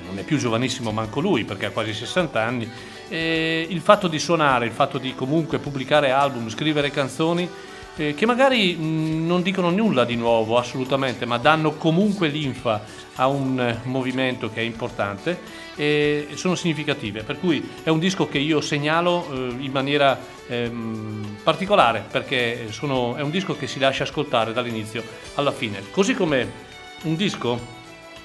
non 0.05 0.19
è 0.19 0.23
più 0.23 0.39
giovanissimo 0.39 0.91
manco 0.91 1.21
lui 1.21 1.45
perché 1.45 1.67
ha 1.67 1.71
quasi 1.71 1.93
60 1.93 2.41
anni, 2.41 2.71
eh, 3.09 3.67
il 3.69 3.81
fatto 3.81 4.09
di 4.09 4.19
suonare, 4.19 4.67
il 4.67 4.73
fatto 4.73 4.99
di 4.99 5.15
comunque 5.15 5.59
pubblicare 5.59 6.11
album, 6.11 6.49
scrivere 6.49 6.91
canzoni 6.91 7.49
eh, 7.97 8.15
che 8.15 8.27
magari 8.27 8.77
non 8.77 9.43
dicono 9.43 9.71
nulla 9.71 10.05
di 10.05 10.17
nuovo 10.17 10.59
assolutamente, 10.59 11.27
ma 11.27 11.39
danno 11.39 11.73
comunque 11.73 12.29
linfa 12.29 12.85
a 13.15 13.29
un 13.29 13.61
eh, 13.61 13.81
movimento 13.85 14.51
che 14.51 14.61
è 14.61 14.65
importante 14.65 15.63
e 15.77 16.29
sono 16.35 16.55
significative. 16.55 17.23
Per 17.23 17.39
cui 17.39 17.71
è 17.83 17.91
un 17.91 17.99
disco 17.99 18.29
che 18.29 18.39
io 18.39 18.61
segnalo 18.61 19.27
eh, 19.31 19.55
in 19.59 19.71
maniera 19.71 20.19
ehm, 20.47 21.37
particolare 21.43 22.05
perché 22.11 22.67
sono, 22.71 23.15
è 23.15 23.23
un 23.23 23.31
disco 23.31 23.57
che 23.57 23.67
si 23.67 23.79
lascia 23.79 24.03
ascoltare 24.03 24.53
dall'inizio 24.53 25.03
alla 25.35 25.53
fine. 25.53 25.81
Così 25.91 26.15
come 26.15 26.73
un 27.03 27.17
disco 27.17 27.74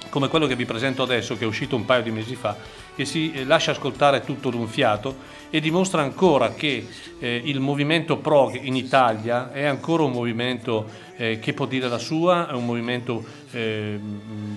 come 0.10 0.28
quello 0.28 0.48
che 0.48 0.56
vi 0.56 0.66
presento 0.66 1.04
adesso, 1.04 1.38
che 1.38 1.44
è 1.44 1.48
uscito 1.48 1.76
un 1.76 1.86
paio 1.86 2.04
di 2.04 2.12
mesi 2.12 2.36
fa, 2.36 2.56
che 2.96 3.06
si 3.06 3.32
eh, 3.32 3.46
lascia 3.46 3.72
ascoltare 3.72 4.24
tutto 4.24 4.50
d'un 4.50 4.68
fiato 4.68 5.38
e 5.50 5.60
dimostra 5.60 6.02
ancora 6.02 6.54
che 6.54 6.88
eh, 7.20 7.42
il 7.44 7.60
movimento 7.60 8.18
prog 8.18 8.60
in 8.62 8.76
Italia 8.76 9.52
è 9.52 9.66
ancora 9.66 10.04
un 10.04 10.12
movimento 10.12 11.08
eh, 11.16 11.40
che 11.40 11.54
può 11.54 11.66
dire 11.66 11.88
la 11.88 11.98
sua, 11.98 12.50
è 12.50 12.54
un 12.54 12.66
movimento 12.66 13.24
eh, 13.52 14.00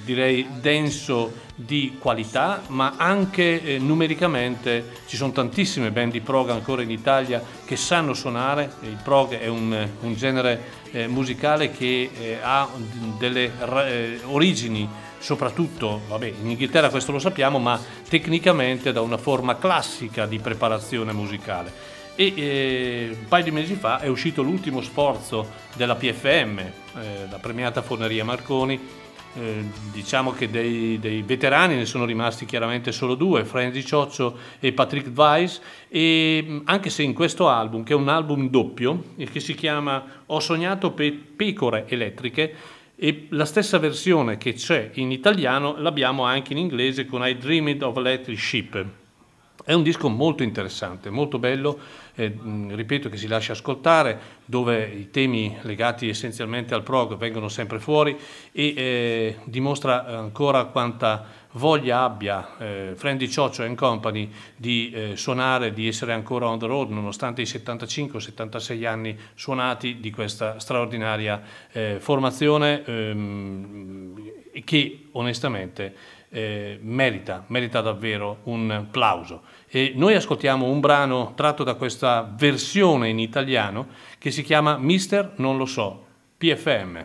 direi 0.04 0.46
denso 0.60 1.32
di 1.54 1.96
qualità, 1.98 2.62
ma 2.68 2.94
anche 2.96 3.62
eh, 3.62 3.78
numericamente 3.78 4.90
ci 5.06 5.16
sono 5.16 5.32
tantissime 5.32 5.90
band 5.90 6.12
di 6.12 6.20
prog 6.20 6.50
ancora 6.50 6.82
in 6.82 6.90
Italia 6.90 7.42
che 7.64 7.76
sanno 7.76 8.14
suonare, 8.14 8.72
il 8.82 8.98
prog 9.02 9.38
è 9.38 9.48
un, 9.48 9.88
un 10.00 10.14
genere 10.14 10.80
eh, 10.90 11.06
musicale 11.06 11.70
che 11.70 12.38
ha 12.42 12.68
delle 13.18 13.50
origini 14.24 14.88
soprattutto, 15.22 16.00
vabbè, 16.08 16.34
in 16.42 16.50
Inghilterra 16.50 16.90
questo 16.90 17.12
lo 17.12 17.20
sappiamo, 17.20 17.58
ma 17.58 17.80
tecnicamente 18.08 18.92
da 18.92 19.00
una 19.00 19.16
forma 19.16 19.56
classica 19.56 20.26
di 20.26 20.40
preparazione 20.40 21.12
musicale. 21.12 21.72
E 22.16 22.32
eh, 22.36 23.16
un 23.20 23.28
paio 23.28 23.44
di 23.44 23.52
mesi 23.52 23.74
fa 23.74 24.00
è 24.00 24.08
uscito 24.08 24.42
l'ultimo 24.42 24.80
sforzo 24.82 25.48
della 25.74 25.94
PFM, 25.94 26.58
eh, 26.58 26.72
la 27.30 27.38
premiata 27.38 27.82
Forneria 27.82 28.24
Marconi. 28.24 29.00
Eh, 29.34 29.64
diciamo 29.90 30.32
che 30.32 30.50
dei, 30.50 30.98
dei, 30.98 31.22
veterani 31.22 31.74
ne 31.76 31.86
sono 31.86 32.04
rimasti 32.04 32.44
chiaramente 32.44 32.92
solo 32.92 33.14
due, 33.14 33.46
Franzi 33.46 33.82
Cioccio 33.82 34.36
e 34.60 34.72
Patrick 34.72 35.10
Weiss, 35.16 35.60
e 35.88 36.60
anche 36.64 36.90
se 36.90 37.02
in 37.02 37.14
questo 37.14 37.48
album, 37.48 37.82
che 37.82 37.94
è 37.94 37.96
un 37.96 38.10
album 38.10 38.50
doppio, 38.50 39.04
che 39.30 39.40
si 39.40 39.54
chiama 39.54 40.04
Ho 40.26 40.40
sognato 40.40 40.90
pe- 40.90 41.18
pecore 41.34 41.86
elettriche, 41.88 42.54
e 43.02 43.26
la 43.30 43.46
stessa 43.46 43.78
versione 43.78 44.38
che 44.38 44.52
c'è 44.52 44.92
in 44.94 45.10
italiano 45.10 45.76
l'abbiamo 45.76 46.22
anche 46.22 46.52
in 46.52 46.58
inglese 46.58 47.04
con 47.04 47.26
I 47.26 47.36
Dreamed 47.36 47.82
of 47.82 47.96
Electric 47.96 48.38
Ship. 48.38 48.86
È 49.64 49.72
un 49.72 49.84
disco 49.84 50.08
molto 50.08 50.42
interessante, 50.42 51.08
molto 51.08 51.38
bello, 51.38 51.78
eh, 52.14 52.36
ripeto 52.68 53.08
che 53.08 53.16
si 53.16 53.28
lascia 53.28 53.52
ascoltare, 53.52 54.40
dove 54.44 54.84
i 54.84 55.10
temi 55.10 55.56
legati 55.62 56.08
essenzialmente 56.08 56.74
al 56.74 56.82
prog 56.82 57.16
vengono 57.16 57.48
sempre 57.48 57.78
fuori 57.78 58.16
e 58.50 58.74
eh, 58.76 59.36
dimostra 59.44 60.04
ancora 60.04 60.64
quanta 60.64 61.40
voglia 61.52 62.02
abbia 62.02 62.56
eh, 62.58 62.92
Friendly 62.96 63.28
Cioccio 63.28 63.62
and 63.62 63.76
Company 63.76 64.30
di 64.56 64.90
eh, 64.90 65.16
suonare, 65.16 65.72
di 65.72 65.86
essere 65.86 66.12
ancora 66.12 66.48
on 66.48 66.58
the 66.58 66.66
road 66.66 66.90
nonostante 66.90 67.42
i 67.42 67.44
75-76 67.44 68.84
anni 68.84 69.16
suonati 69.34 70.00
di 70.00 70.10
questa 70.10 70.58
straordinaria 70.58 71.40
eh, 71.70 71.96
formazione. 72.00 72.84
Ehm, 72.84 74.30
che 74.64 75.08
onestamente 75.12 75.94
eh, 76.32 76.78
merita, 76.82 77.44
merita 77.48 77.80
davvero 77.80 78.38
un 78.44 78.86
plauso. 78.90 79.42
E 79.68 79.92
noi 79.94 80.14
ascoltiamo 80.14 80.66
un 80.66 80.80
brano 80.80 81.32
tratto 81.36 81.62
da 81.62 81.74
questa 81.74 82.28
versione 82.36 83.10
in 83.10 83.18
italiano 83.18 83.88
che 84.18 84.30
si 84.30 84.42
chiama 84.42 84.78
Mister 84.78 85.34
Non 85.36 85.56
lo 85.56 85.66
so, 85.66 86.06
PFM. 86.38 87.04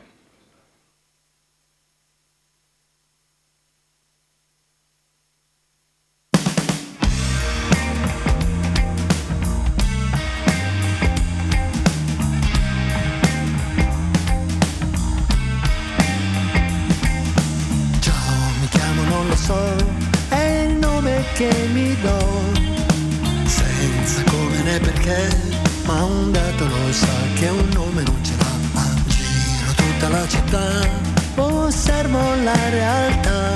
Città, 30.57 30.89
osservo 31.35 32.19
la 32.43 32.69
realtà, 32.69 33.55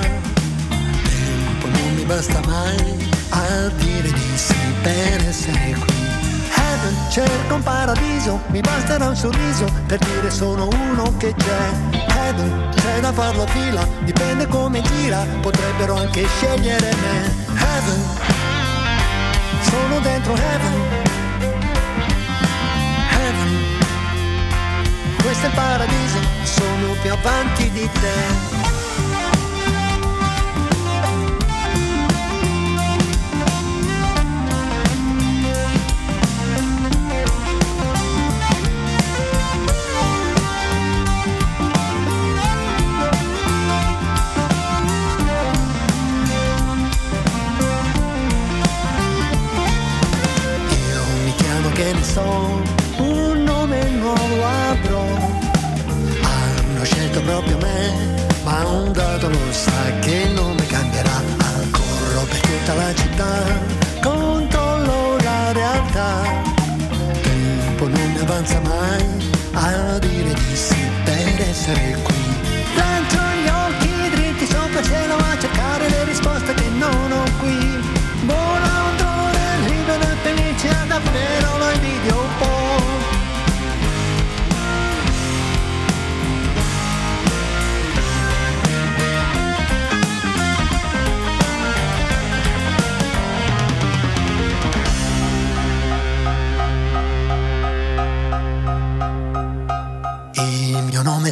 tempo 0.69 1.67
non 1.67 1.93
mi 1.95 2.03
basta 2.05 2.39
mai 2.45 3.09
a 3.29 3.67
dire 3.77 4.11
di 4.11 4.37
sì 4.37 4.55
per 4.81 5.27
essere 5.27 5.75
qui. 5.79 5.99
Heaven, 6.53 6.95
cerco 7.09 7.55
un 7.55 7.63
paradiso, 7.63 8.41
mi 8.47 8.61
basterà 8.61 9.07
un 9.07 9.15
sorriso 9.15 9.65
per 9.87 9.99
dire 9.99 10.29
sono 10.29 10.67
uno 10.67 11.15
che 11.17 11.33
c'è. 11.35 11.69
Heaven, 11.91 12.69
c'è 12.75 12.99
da 12.99 13.11
farlo 13.11 13.45
fila, 13.47 13.87
dipende 14.03 14.47
come 14.47 14.81
gira, 14.81 15.25
potrebbero 15.41 15.95
anche 15.95 16.25
scegliere 16.27 16.93
me. 16.95 17.33
Heaven, 17.57 18.03
sono 19.61 19.99
dentro. 19.99 20.33
Heaven, 20.33 21.00
questo 25.21 25.45
è 25.45 25.49
il 25.49 25.55
paradiso, 25.55 26.19
sono 26.43 26.93
più 27.01 27.11
avanti 27.11 27.69
di 27.71 27.89
te. 27.91 28.59
so, 52.13 52.60
ma 58.91 58.97
un 58.97 58.97
dato 58.97 59.29
lo 59.29 59.51
sa 59.51 59.99
che 60.01 60.27
il 60.27 60.33
nome 60.33 60.65
cambierà. 60.67 61.21
Corro 61.71 62.25
per 62.25 62.39
tutta 62.39 62.73
la 62.73 62.93
città, 62.93 63.43
controllo 64.01 65.17
la 65.17 65.51
realtà. 65.51 66.43
Tempo 67.21 67.87
non 67.87 68.11
mi 68.11 68.19
avanza 68.19 68.59
mai 68.59 69.03
a 69.53 69.99
dire 69.99 70.33
di 70.33 70.55
sì 70.55 70.77
per 71.03 71.41
essere 71.47 71.97
qui. 72.03 72.30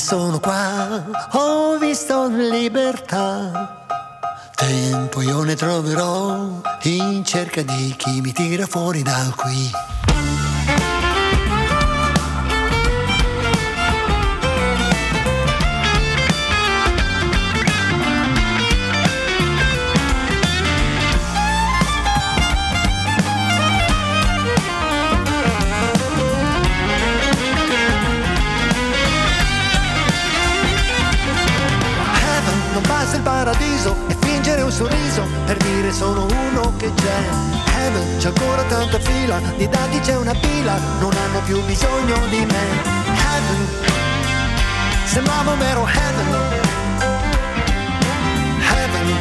Sono 0.09 0.39
qua, 0.39 1.03
ho 1.33 1.77
visto 1.77 2.25
libertà. 2.29 3.85
Tempo 4.55 5.21
io 5.21 5.43
ne 5.43 5.53
troverò 5.53 6.61
in 6.81 7.23
cerca 7.23 7.61
di 7.61 7.93
chi 7.95 8.19
mi 8.19 8.31
tira 8.31 8.65
fuori 8.65 9.03
da 9.03 9.31
qui. 9.35 9.69
Dire 35.89 35.93
sono 35.93 36.25
uno 36.25 36.73
che 36.77 36.91
c'è. 36.93 37.19
Heaven 37.77 38.17
c'è 38.17 38.27
ancora 38.27 38.63
tanta 38.63 38.99
fila, 38.99 39.39
di 39.57 39.67
dati 39.67 39.99
c'è 39.99 40.15
una 40.15 40.33
pila, 40.33 40.77
non 40.99 41.11
hanno 41.11 41.41
più 41.45 41.61
bisogno 41.63 42.15
di 42.29 42.45
me. 42.45 42.63
Heaven, 43.05 43.67
sembrava 45.05 45.51
un 45.51 45.59
vero 45.59 45.87
heaven. 45.87 46.27
Heaven, 48.71 49.15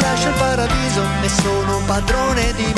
lascio 0.00 0.28
il 0.28 0.34
paradiso 0.34 1.02
e 1.22 1.28
sono 1.28 1.80
padrone 1.86 2.52
di 2.54 2.71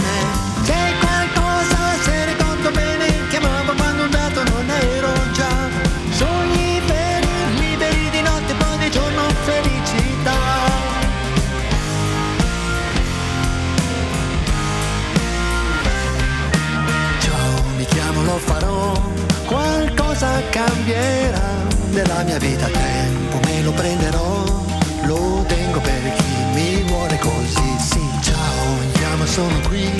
mia 22.24 22.38
vita, 22.38 22.66
tempo 22.66 23.38
me 23.44 23.62
lo 23.62 23.72
prenderò, 23.72 24.44
lo 25.04 25.44
tengo 25.46 25.80
per 25.80 26.12
chi 26.14 26.34
mi 26.54 26.82
vuole 26.82 27.18
così, 27.18 27.76
sì, 27.78 28.00
ciao, 28.22 28.74
mi 28.80 28.92
chiamo, 28.92 29.26
sono 29.26 29.60
qui. 29.68 29.90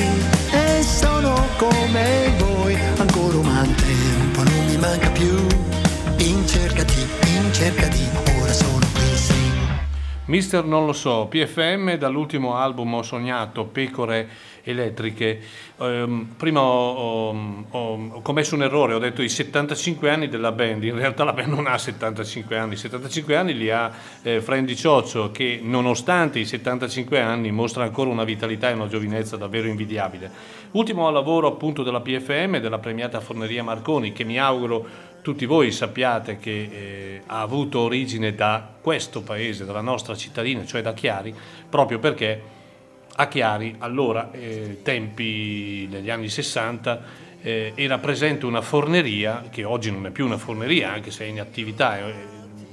E 0.51 0.83
sono 0.83 1.35
come 1.57 2.33
voi, 2.39 2.77
ancora 2.99 3.37
un 3.37 3.75
tempo, 3.75 4.43
non 4.43 4.67
mi 4.67 4.77
manca 4.77 5.11
più, 5.11 5.47
Mister 10.35 10.65
non 10.65 10.85
lo 10.85 10.93
so, 10.93 11.29
PFM 11.29 11.95
dall'ultimo 11.95 12.57
album 12.57 12.95
ho 12.95 13.03
sognato 13.05 13.67
Pecore 13.67 14.29
elettriche. 14.65 15.41
Ehm, 15.79 16.35
prima 16.37 16.61
ho, 16.61 16.91
ho- 16.91 17.65
ho- 17.71 18.09
ho 18.15 18.21
commesso 18.21 18.57
un 18.57 18.65
errore, 18.65 18.95
ho 18.95 18.99
detto 18.99 19.23
i 19.23 19.29
75 19.29 20.11
anni 20.11 20.29
della 20.29 20.51
band, 20.51 20.83
in 20.83 20.97
realtà 20.97 21.23
la 21.23 21.33
band 21.33 21.53
non 21.53 21.69
ha 21.69 21.79
75 21.79 22.59
anni, 22.59 22.75
75 22.75 23.37
anni 23.37 23.55
li 23.57 23.71
ha 23.71 23.93
eh, 24.23 24.41
Frandy 24.41 24.75
Cioccio 24.75 25.31
che 25.31 25.61
nonostante 25.63 26.41
i 26.41 26.47
75 26.47 27.21
anni 27.21 27.53
mostra 27.53 27.85
ancora 27.85 28.11
una 28.11 28.25
vitalità 28.25 28.71
e 28.71 28.73
una 28.73 28.89
giovinezza 28.89 29.37
davvero 29.37 29.69
invidiabile. 29.69 30.29
Ultimo 30.73 31.09
lavoro 31.11 31.47
appunto 31.47 31.85
della 31.85 32.01
PFM, 32.01 32.59
della 32.59 32.81
premiata 32.81 33.21
Forneria 33.21 33.63
Marconi, 33.63 34.11
che 34.11 34.25
mi 34.25 34.41
auguro 34.41 34.85
tutti 35.25 35.47
voi 35.47 35.73
sappiate 35.73 36.39
che 36.39 36.51
eh, 36.51 37.23
ha 37.25 37.41
avuto 37.41 37.81
origine 37.81 38.35
da 38.35 38.75
questo 38.79 39.23
paese, 39.23 39.65
dalla 39.65 39.81
nostra 39.81 40.15
cittadina, 40.15 40.67
cioè 40.67 40.83
da 40.83 40.93
Chiari, 40.93 41.35
proprio 41.67 41.99
perché 41.99 42.43
a 43.15 43.27
Chiari, 43.27 43.77
allora, 43.79 44.31
eh, 44.33 44.81
tempi 44.83 45.89
degli 45.89 46.11
anni 46.11 46.29
60, 46.29 47.03
eh, 47.41 47.73
era 47.75 47.97
presente 47.97 48.45
una 48.45 48.61
forneria, 48.61 49.45
che 49.49 49.65
oggi 49.65 49.91
non 49.91 50.05
è 50.05 50.11
più 50.11 50.27
una 50.27 50.37
forneria, 50.37 50.93
anche 50.93 51.11
se 51.11 51.25
è 51.25 51.29
in 51.29 51.41
attività, 51.41 51.97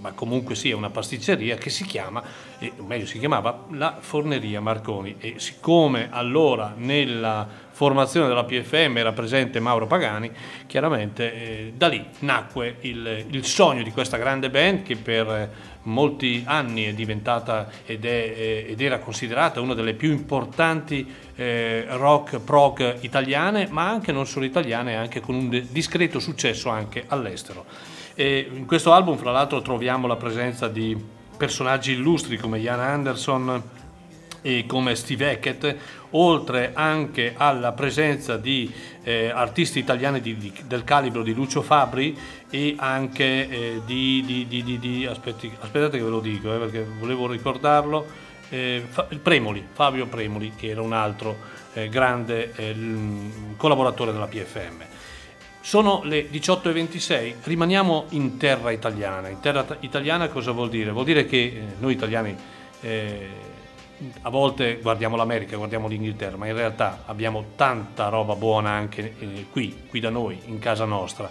ma 0.02 0.12
comunque 0.14 0.56
sia 0.56 0.76
una 0.76 0.90
pasticceria, 0.90 1.56
che 1.56 1.70
si 1.70 1.86
chiama 1.86 2.24
e 2.58 2.74
meglio 2.86 3.06
si 3.06 3.20
chiamava 3.20 3.66
la 3.70 3.98
Forneria 4.00 4.60
Marconi 4.60 5.16
e 5.20 5.36
siccome 5.38 6.08
allora 6.10 6.74
nella 6.76 7.48
formazione 7.70 8.28
della 8.28 8.44
PFM 8.44 8.98
era 8.98 9.12
presente 9.12 9.60
Mauro 9.60 9.86
Pagani, 9.86 10.32
chiaramente 10.66 11.34
eh, 11.34 11.74
da 11.76 11.88
lì 11.88 12.04
nacque 12.20 12.78
il, 12.82 13.26
il, 13.30 13.46
sogno 13.46 13.84
di 13.84 13.92
questa 13.92 14.18
grande 14.18 14.50
band 14.50 14.82
che 14.82 14.96
per 14.96 15.50
molti 15.84 16.44
anni 16.46 16.86
è 16.86 16.94
diventata 16.94 17.70
ed, 17.86 18.06
è, 18.06 18.10
eh, 18.10 18.66
ed 18.70 18.82
era 18.82 19.00
considerata 19.00 19.62
una 19.62 19.76
delle 19.76 19.94
più 19.94 20.12
importanti 20.12 21.12
eh, 21.36 21.86
rock 21.90 22.40
prog 22.40 22.98
italiane, 23.02 23.68
ma 23.70 23.88
anche 23.88 24.12
non 24.12 24.26
solo 24.26 24.46
italiane, 24.46 24.96
anche 24.96 25.20
con 25.20 25.36
un 25.36 25.68
discreto 25.70 26.20
successo 26.20 26.70
anche 26.70 27.04
all'estero. 27.08 27.66
E 28.22 28.48
in 28.54 28.68
questo 28.68 28.94
album, 28.94 29.18
fra 29.18 29.32
l'altro, 29.32 29.64
troviamo 29.64 30.06
la 30.06 30.16
presenza 30.16 30.68
di 30.68 30.96
personaggi 31.36 31.94
illustri 31.94 32.38
come 32.38 32.60
Ian 32.60 32.80
Anderson 32.80 33.64
e 34.44 34.66
come 34.68 34.94
Steve 34.94 35.32
Hackett, 35.32 35.76
oltre 36.12 36.70
anche 36.76 37.34
alla 37.36 37.72
presenza 37.72 38.38
di 38.38 38.72
eh, 39.02 39.32
artisti 39.32 39.80
italiani 39.80 40.22
di, 40.22 40.38
di, 40.38 40.54
del 40.68 40.84
calibro 40.84 41.24
di 41.24 41.34
Lucio 41.34 41.64
Fabri 41.64 42.16
e 42.52 42.76
anche 42.78 43.50
eh, 43.50 43.82
di, 43.88 44.46
di, 44.48 45.08
aspetti, 45.08 45.52
aspettate 45.60 45.98
che 45.98 46.04
ve 46.04 46.10
lo 46.12 46.20
dico 46.20 46.54
eh, 46.54 46.60
perché 46.60 46.86
volevo 47.00 47.26
ricordarlo, 47.26 48.06
eh, 48.50 48.86
Premoli, 49.20 49.66
Fabio 49.72 50.06
Premoli 50.06 50.54
che 50.56 50.68
era 50.68 50.84
un 50.84 50.94
altro 50.94 51.38
eh, 51.74 51.90
grande 51.90 52.54
eh, 52.56 52.76
collaboratore 53.58 54.12
della 54.12 54.28
PFM. 54.28 54.90
Sono 55.64 56.02
le 56.04 56.28
18.26, 56.28 57.36
rimaniamo 57.44 58.06
in 58.10 58.38
terra 58.38 58.72
italiana. 58.72 59.30
In 59.30 59.40
terra 59.40 59.64
italiana 59.82 60.28
cosa 60.28 60.52
vuol 60.52 60.70
dire? 60.70 60.90
Vuol 60.90 61.06
dire 61.06 61.26
che 61.26 61.38
eh, 61.38 61.62
noi 61.78 61.94
italiani 61.94 62.36
eh, 62.82 63.30
a 64.24 64.30
volte 64.32 64.80
guardiamo 64.82 65.16
l'America, 65.16 65.58
guardiamo 65.58 65.88
l'Inghilterra, 65.88 66.36
ma 66.36 66.48
in 66.48 66.56
realtà 66.56 67.04
abbiamo 67.06 67.52
tanta 67.56 68.10
roba 68.10 68.36
buona 68.36 68.72
anche 68.72 69.14
eh, 69.20 69.46
qui, 69.52 69.84
qui 69.88 70.00
da 70.00 70.10
noi, 70.10 70.40
in 70.46 70.58
casa 70.58 70.86
nostra. 70.86 71.30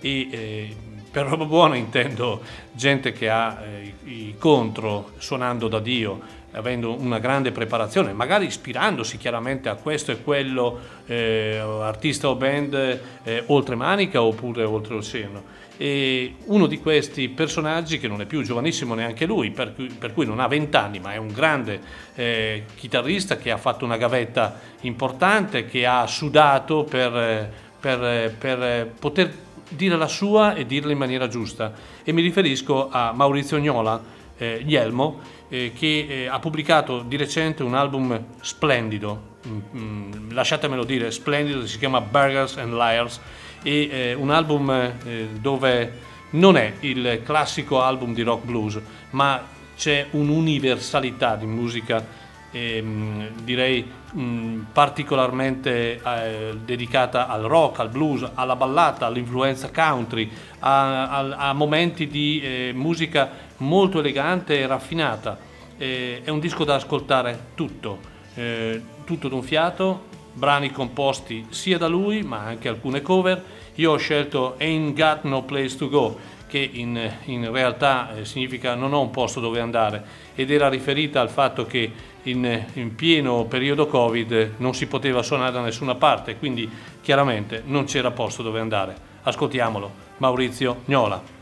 E 0.00 0.28
eh, 0.30 0.76
per 1.10 1.26
roba 1.26 1.44
buona 1.44 1.74
intendo 1.74 2.40
gente 2.70 3.12
che 3.12 3.28
ha 3.28 3.62
eh, 3.64 3.94
i 4.04 4.36
contro 4.38 5.10
suonando 5.18 5.66
da 5.66 5.80
Dio, 5.80 6.20
avendo 6.52 6.94
una 6.98 7.18
grande 7.18 7.52
preparazione, 7.52 8.12
magari 8.12 8.46
ispirandosi 8.46 9.16
chiaramente 9.16 9.68
a 9.68 9.74
questo 9.74 10.12
e 10.12 10.22
quello 10.22 10.78
eh, 11.06 11.58
artista 11.58 12.28
o 12.28 12.36
band 12.36 13.00
eh, 13.22 13.42
oltre 13.46 13.74
Manica 13.74 14.22
oppure 14.22 14.64
oltre 14.64 14.94
Oceano. 14.94 15.60
E 15.78 16.34
uno 16.44 16.66
di 16.66 16.78
questi 16.78 17.28
personaggi, 17.28 17.98
che 17.98 18.06
non 18.06 18.20
è 18.20 18.26
più 18.26 18.42
giovanissimo 18.42 18.94
neanche 18.94 19.24
lui, 19.24 19.50
per 19.50 19.74
cui, 19.74 19.86
per 19.86 20.12
cui 20.12 20.26
non 20.26 20.38
ha 20.38 20.46
20 20.46 20.76
anni, 20.76 21.00
ma 21.00 21.12
è 21.14 21.16
un 21.16 21.28
grande 21.28 21.80
eh, 22.14 22.64
chitarrista 22.76 23.36
che 23.36 23.50
ha 23.50 23.56
fatto 23.56 23.84
una 23.84 23.96
gavetta 23.96 24.60
importante, 24.82 25.64
che 25.64 25.86
ha 25.86 26.06
sudato 26.06 26.84
per, 26.84 27.50
per, 27.80 28.34
per 28.38 28.92
poter 28.98 29.32
dire 29.70 29.96
la 29.96 30.06
sua 30.06 30.54
e 30.54 30.66
dirla 30.66 30.92
in 30.92 30.98
maniera 30.98 31.26
giusta. 31.26 31.72
E 32.04 32.12
mi 32.12 32.22
riferisco 32.22 32.88
a 32.90 33.12
Maurizio 33.12 33.58
Gnola, 33.58 34.00
eh, 34.36 34.62
Ielmo, 34.66 35.20
eh, 35.52 35.72
che 35.78 36.06
eh, 36.08 36.26
ha 36.28 36.38
pubblicato 36.38 37.02
di 37.02 37.16
recente 37.16 37.62
un 37.62 37.74
album 37.74 38.18
splendido, 38.40 39.36
mm, 39.46 39.58
mm, 39.76 40.30
lasciatemelo 40.30 40.82
dire, 40.82 41.10
splendido, 41.10 41.66
si 41.66 41.76
chiama 41.76 42.00
Burgers 42.00 42.56
and 42.56 42.72
Liars, 42.72 43.20
e 43.62 43.88
eh, 43.92 44.14
un 44.14 44.30
album 44.30 44.70
eh, 44.70 45.28
dove 45.38 45.92
non 46.30 46.56
è 46.56 46.72
il 46.80 47.20
classico 47.22 47.82
album 47.82 48.14
di 48.14 48.22
rock 48.22 48.46
blues, 48.46 48.80
ma 49.10 49.44
c'è 49.76 50.06
un'universalità 50.12 51.36
di 51.36 51.44
musica, 51.44 52.02
ehm, 52.50 53.28
direi 53.44 53.86
mm, 54.16 54.60
particolarmente 54.72 56.00
eh, 56.02 56.56
dedicata 56.64 57.28
al 57.28 57.42
rock, 57.42 57.80
al 57.80 57.90
blues, 57.90 58.26
alla 58.32 58.56
ballata, 58.56 59.04
all'influenza 59.04 59.70
country, 59.70 60.30
a, 60.60 61.10
a, 61.10 61.48
a 61.50 61.52
momenti 61.52 62.06
di 62.08 62.40
eh, 62.40 62.72
musica 62.74 63.50
molto 63.62 64.00
elegante 64.00 64.58
e 64.58 64.66
raffinata. 64.66 65.38
Eh, 65.78 66.20
è 66.22 66.30
un 66.30 66.40
disco 66.40 66.64
da 66.64 66.74
ascoltare 66.74 67.46
tutto, 67.54 67.98
eh, 68.34 68.80
tutto 69.04 69.28
d'un 69.28 69.42
fiato, 69.42 70.10
brani 70.32 70.70
composti 70.70 71.46
sia 71.50 71.78
da 71.78 71.88
lui 71.88 72.22
ma 72.22 72.40
anche 72.40 72.68
alcune 72.68 73.00
cover. 73.02 73.42
Io 73.76 73.92
ho 73.92 73.96
scelto 73.96 74.56
Ain't 74.58 74.94
Got 74.94 75.22
No 75.22 75.44
Place 75.44 75.76
to 75.76 75.88
Go, 75.88 76.18
che 76.46 76.68
in, 76.72 77.10
in 77.24 77.50
realtà 77.50 78.14
eh, 78.14 78.24
significa 78.26 78.74
non 78.74 78.92
ho 78.92 79.00
un 79.00 79.10
posto 79.10 79.40
dove 79.40 79.60
andare 79.60 80.04
ed 80.34 80.50
era 80.50 80.68
riferita 80.68 81.20
al 81.20 81.30
fatto 81.30 81.64
che 81.64 81.90
in, 82.24 82.64
in, 82.74 82.94
pieno 82.94 83.44
periodo 83.46 83.86
Covid 83.86 84.52
non 84.58 84.74
si 84.74 84.86
poteva 84.86 85.22
suonare 85.22 85.52
da 85.52 85.60
nessuna 85.60 85.94
parte, 85.94 86.36
quindi 86.36 86.70
chiaramente 87.00 87.62
non 87.64 87.84
c'era 87.84 88.10
posto 88.10 88.42
dove 88.42 88.60
andare. 88.60 89.10
Ascoltiamolo, 89.22 89.90
Maurizio 90.18 90.82
Gnola. 90.84 91.40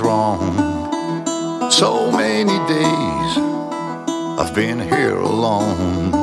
Wrong. 0.00 1.70
So 1.70 2.10
many 2.10 2.58
days 2.66 3.38
I've 4.38 4.54
been 4.54 4.80
here 4.80 5.16
alone. 5.16 6.14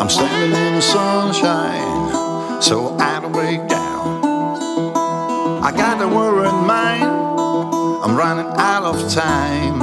I'm 0.00 0.08
standing 0.08 0.58
in 0.66 0.74
the 0.74 0.80
sunshine 0.80 2.62
so 2.62 2.96
I 2.98 3.20
don't 3.20 3.32
break 3.32 3.66
down. 3.68 4.24
I 5.62 5.72
got 5.72 6.00
a 6.02 6.08
worry 6.08 6.48
in 6.48 6.66
mind, 6.66 7.04
I'm 8.04 8.16
running 8.16 8.52
out 8.58 8.84
of 8.84 9.12
time. 9.12 9.82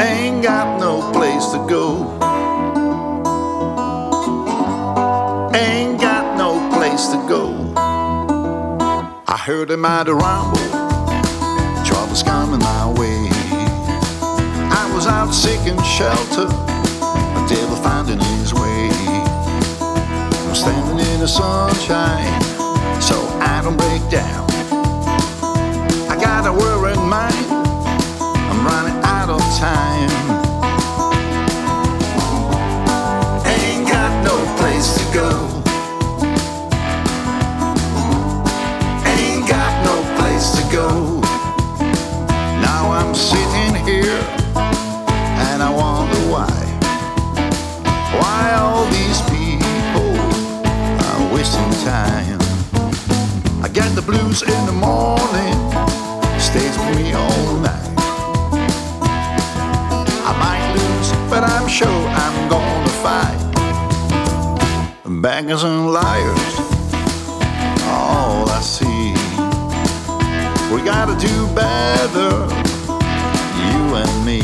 Ain't 0.00 0.42
got 0.42 0.80
no 0.80 1.12
place 1.12 1.46
to 1.52 1.58
go. 1.68 2.18
Ain't 5.54 6.00
got 6.00 6.36
no 6.36 6.70
place 6.76 7.08
to 7.08 7.16
go 7.28 7.67
heard 9.48 9.70
a 9.70 9.78
mighty 9.78 10.10
rumble, 10.10 10.58
trouble's 11.82 12.22
coming 12.22 12.60
my 12.60 12.86
way. 12.98 13.30
I 14.70 14.92
was 14.94 15.06
out 15.06 15.32
seeking 15.32 15.82
shelter, 15.84 16.44
a 16.44 17.46
devil 17.48 17.76
finding 17.76 18.20
his 18.20 18.52
way. 18.52 18.90
I'm 19.80 20.54
standing 20.54 20.98
in 20.98 21.20
the 21.20 21.26
sunshine, 21.26 22.42
so 23.00 23.16
I 23.40 23.62
don't 23.64 23.78
break 23.78 24.02
down. 24.10 24.50
I 26.10 26.18
got 26.20 26.46
a 26.46 26.52
worried 26.52 26.98
mind, 26.98 27.46
I'm 28.50 28.66
running 28.66 29.02
out 29.02 29.30
of 29.30 29.40
time. 29.58 30.37
Blues 54.08 54.40
in 54.40 54.64
the 54.64 54.72
morning, 54.72 55.54
stays 56.40 56.74
with 56.78 56.96
me 56.96 57.12
all 57.12 57.56
night. 57.60 57.92
I 60.24 60.32
might 60.44 60.66
lose, 60.76 61.10
but 61.28 61.44
I'm 61.44 61.68
sure 61.68 62.02
I'm 62.24 62.48
gonna 62.48 62.94
fight. 63.04 63.40
Beggars 65.20 65.62
and 65.62 65.92
liars, 65.92 66.54
all 67.84 68.48
I 68.48 68.60
see. 68.62 69.12
We 70.72 70.80
gotta 70.82 71.14
do 71.28 71.34
better, 71.54 72.32
you 73.60 73.80
and 74.02 74.14
me. 74.24 74.40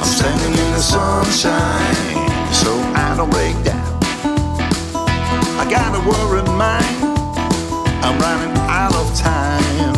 I'm 0.00 0.10
standing 0.18 0.54
in 0.64 0.70
the 0.72 0.82
sunshine, 0.82 2.26
so 2.52 2.72
I 3.04 3.14
don't 3.16 3.30
break 3.30 3.54
down. 3.62 3.86
I 5.62 5.64
got 5.70 5.94
a 5.94 6.00
worried 6.10 6.50
mind, 6.58 6.97
I'm 8.08 8.18
running 8.20 8.56
out 8.70 8.94
of 8.94 9.14
time. 9.14 9.97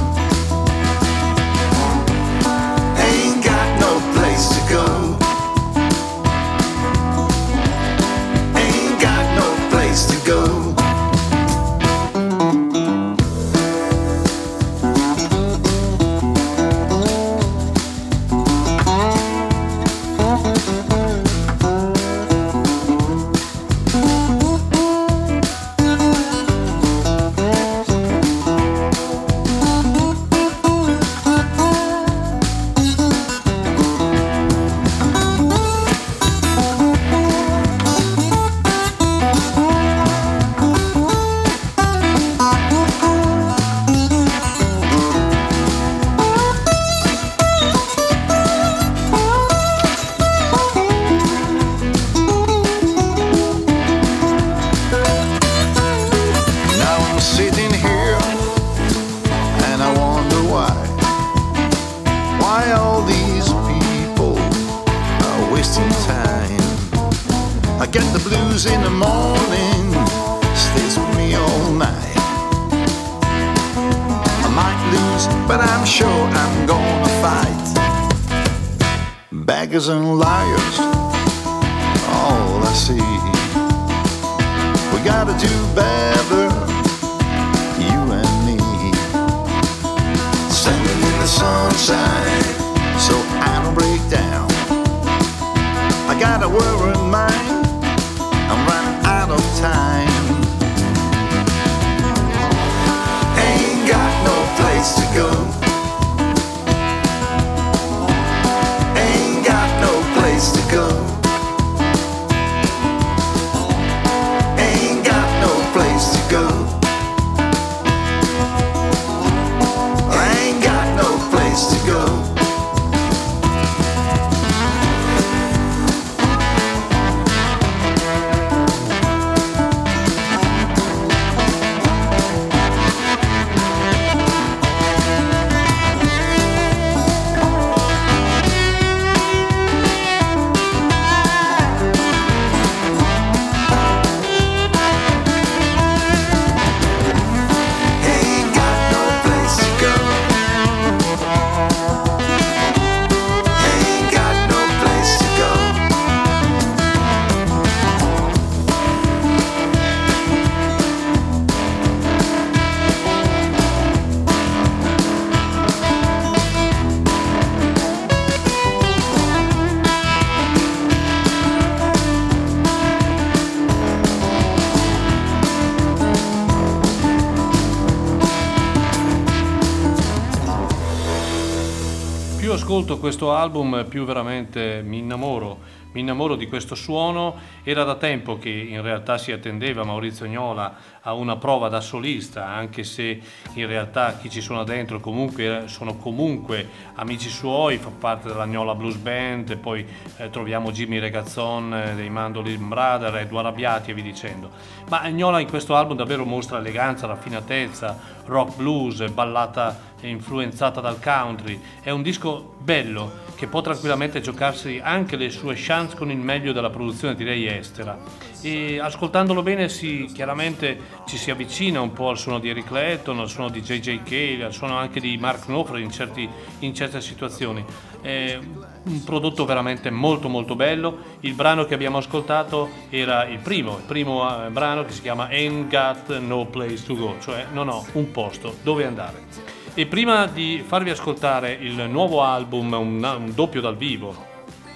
Ascolto 182.81 182.99
questo 182.99 183.35
album, 183.35 183.85
più 183.89 184.05
veramente 184.05 184.81
mi 184.83 184.99
innamoro. 184.99 185.79
Mi 185.93 186.01
innamoro 186.01 186.37
di 186.37 186.47
questo 186.47 186.75
suono. 186.75 187.35
Era 187.63 187.85
da 187.85 187.97
tempo 187.97 188.39
che 188.39 188.49
in 188.49 188.81
realtà 188.81 189.19
si 189.19 189.33
attendeva 189.33 189.85
Maurizio 189.85 190.27
Gnola 190.27 190.75
a 191.03 191.13
una 191.13 191.37
prova 191.37 191.69
da 191.69 191.81
solista, 191.81 192.47
anche 192.47 192.85
se 192.85 193.21
in 193.55 193.67
realtà 193.67 194.17
chi 194.17 194.31
ci 194.31 194.41
suona 194.41 194.63
dentro 194.65 195.01
comunque 195.01 195.65
sono 195.67 195.97
comunque 195.97 196.67
amici 196.95 197.29
suoi, 197.29 197.79
fa 197.79 197.91
parte 197.91 198.29
della 198.29 198.47
Gnola 198.47 198.75
Blues 198.75 198.97
Band, 198.97 199.57
poi 199.57 199.85
eh, 200.17 200.31
troviamo 200.31 200.71
Jimmy 200.71 200.99
Regazzon 200.99 201.75
eh, 201.75 201.95
dei 201.97 202.09
Mandolin 202.09 202.69
Brother, 202.69 203.17
Edoardo 203.17 203.49
Abbiati 203.49 203.91
e 203.91 203.95
via 203.95 204.05
dicendo. 204.05 204.51
Ma 204.89 205.09
Gnola 205.11 205.41
in 205.41 205.49
questo 205.49 205.75
album 205.75 205.97
davvero 205.97 206.25
mostra 206.25 206.59
eleganza, 206.59 207.07
raffinatezza, 207.07 207.99
rock 208.27 208.57
blues, 208.57 209.07
ballata 209.09 209.90
influenzata 210.09 210.81
dal 210.81 211.01
country. 211.01 211.61
È 211.81 211.91
un 211.91 212.03
disco 212.03 212.55
bello 212.59 213.29
che 213.41 213.47
può 213.47 213.63
tranquillamente 213.63 214.21
giocarsi 214.21 214.81
anche 214.83 215.17
le 215.17 215.31
sue 215.31 215.55
chance 215.57 215.97
con 215.97 216.11
il 216.11 216.19
meglio 216.19 216.53
della 216.53 216.69
produzione 216.69 217.15
direi 217.15 217.47
estera. 217.47 217.99
E 218.43 218.79
ascoltandolo 218.79 219.43
bene 219.43 219.69
si, 219.69 220.11
chiaramente 220.15 220.79
ci 221.07 221.17
si 221.17 221.31
avvicina 221.31 221.81
un 221.81 221.93
po' 221.93 222.11
al 222.11 222.19
suono 222.19 222.39
di 222.39 222.51
Eric 222.51 222.67
Clapton, 222.67 223.19
al 223.19 223.29
suono 223.29 223.49
di 223.49 223.63
J.J. 223.63 224.03
Cale, 224.03 224.45
al 224.45 224.53
suono 224.53 224.77
anche 224.77 225.01
di 225.01 225.17
Mark 225.17 225.47
Knopfler 225.47 225.81
in, 225.81 225.91
certi- 225.91 226.29
in 226.59 226.75
certe 226.75 227.01
situazioni. 227.01 227.65
È 228.01 228.39
un 228.83 229.05
prodotto 229.05 229.45
veramente 229.45 229.91
molto 229.91 230.29
molto 230.29 230.55
bello. 230.55 230.99
Il 231.21 231.35
brano 231.35 231.65
che 231.65 231.73
abbiamo 231.73 231.99
ascoltato 231.99 232.69
era 232.91 233.27
il 233.27 233.39
primo, 233.39 233.77
il 233.79 233.85
primo 233.85 234.47
eh, 234.47 234.51
brano 234.51 234.85
che 234.85 234.93
si 234.93 235.01
chiama 235.01 235.29
Ain't 235.29 235.71
Got 235.71 236.19
No 236.19 236.47
Place 236.47 236.85
to 236.85 236.95
Go, 236.95 237.17
cioè 237.21 237.47
non 237.53 237.69
ho 237.69 237.87
un 237.93 238.11
posto 238.11 238.57
dove 238.63 238.85
andare. 238.85 239.60
E 239.73 239.87
prima 239.87 240.27
di 240.27 240.65
farvi 240.67 240.91
ascoltare 240.91 241.53
il 241.53 241.89
nuovo 241.89 242.23
album, 242.23 242.73
un, 242.73 243.17
un 243.19 243.33
doppio 243.33 243.61
dal 243.61 243.77
vivo 243.77 244.27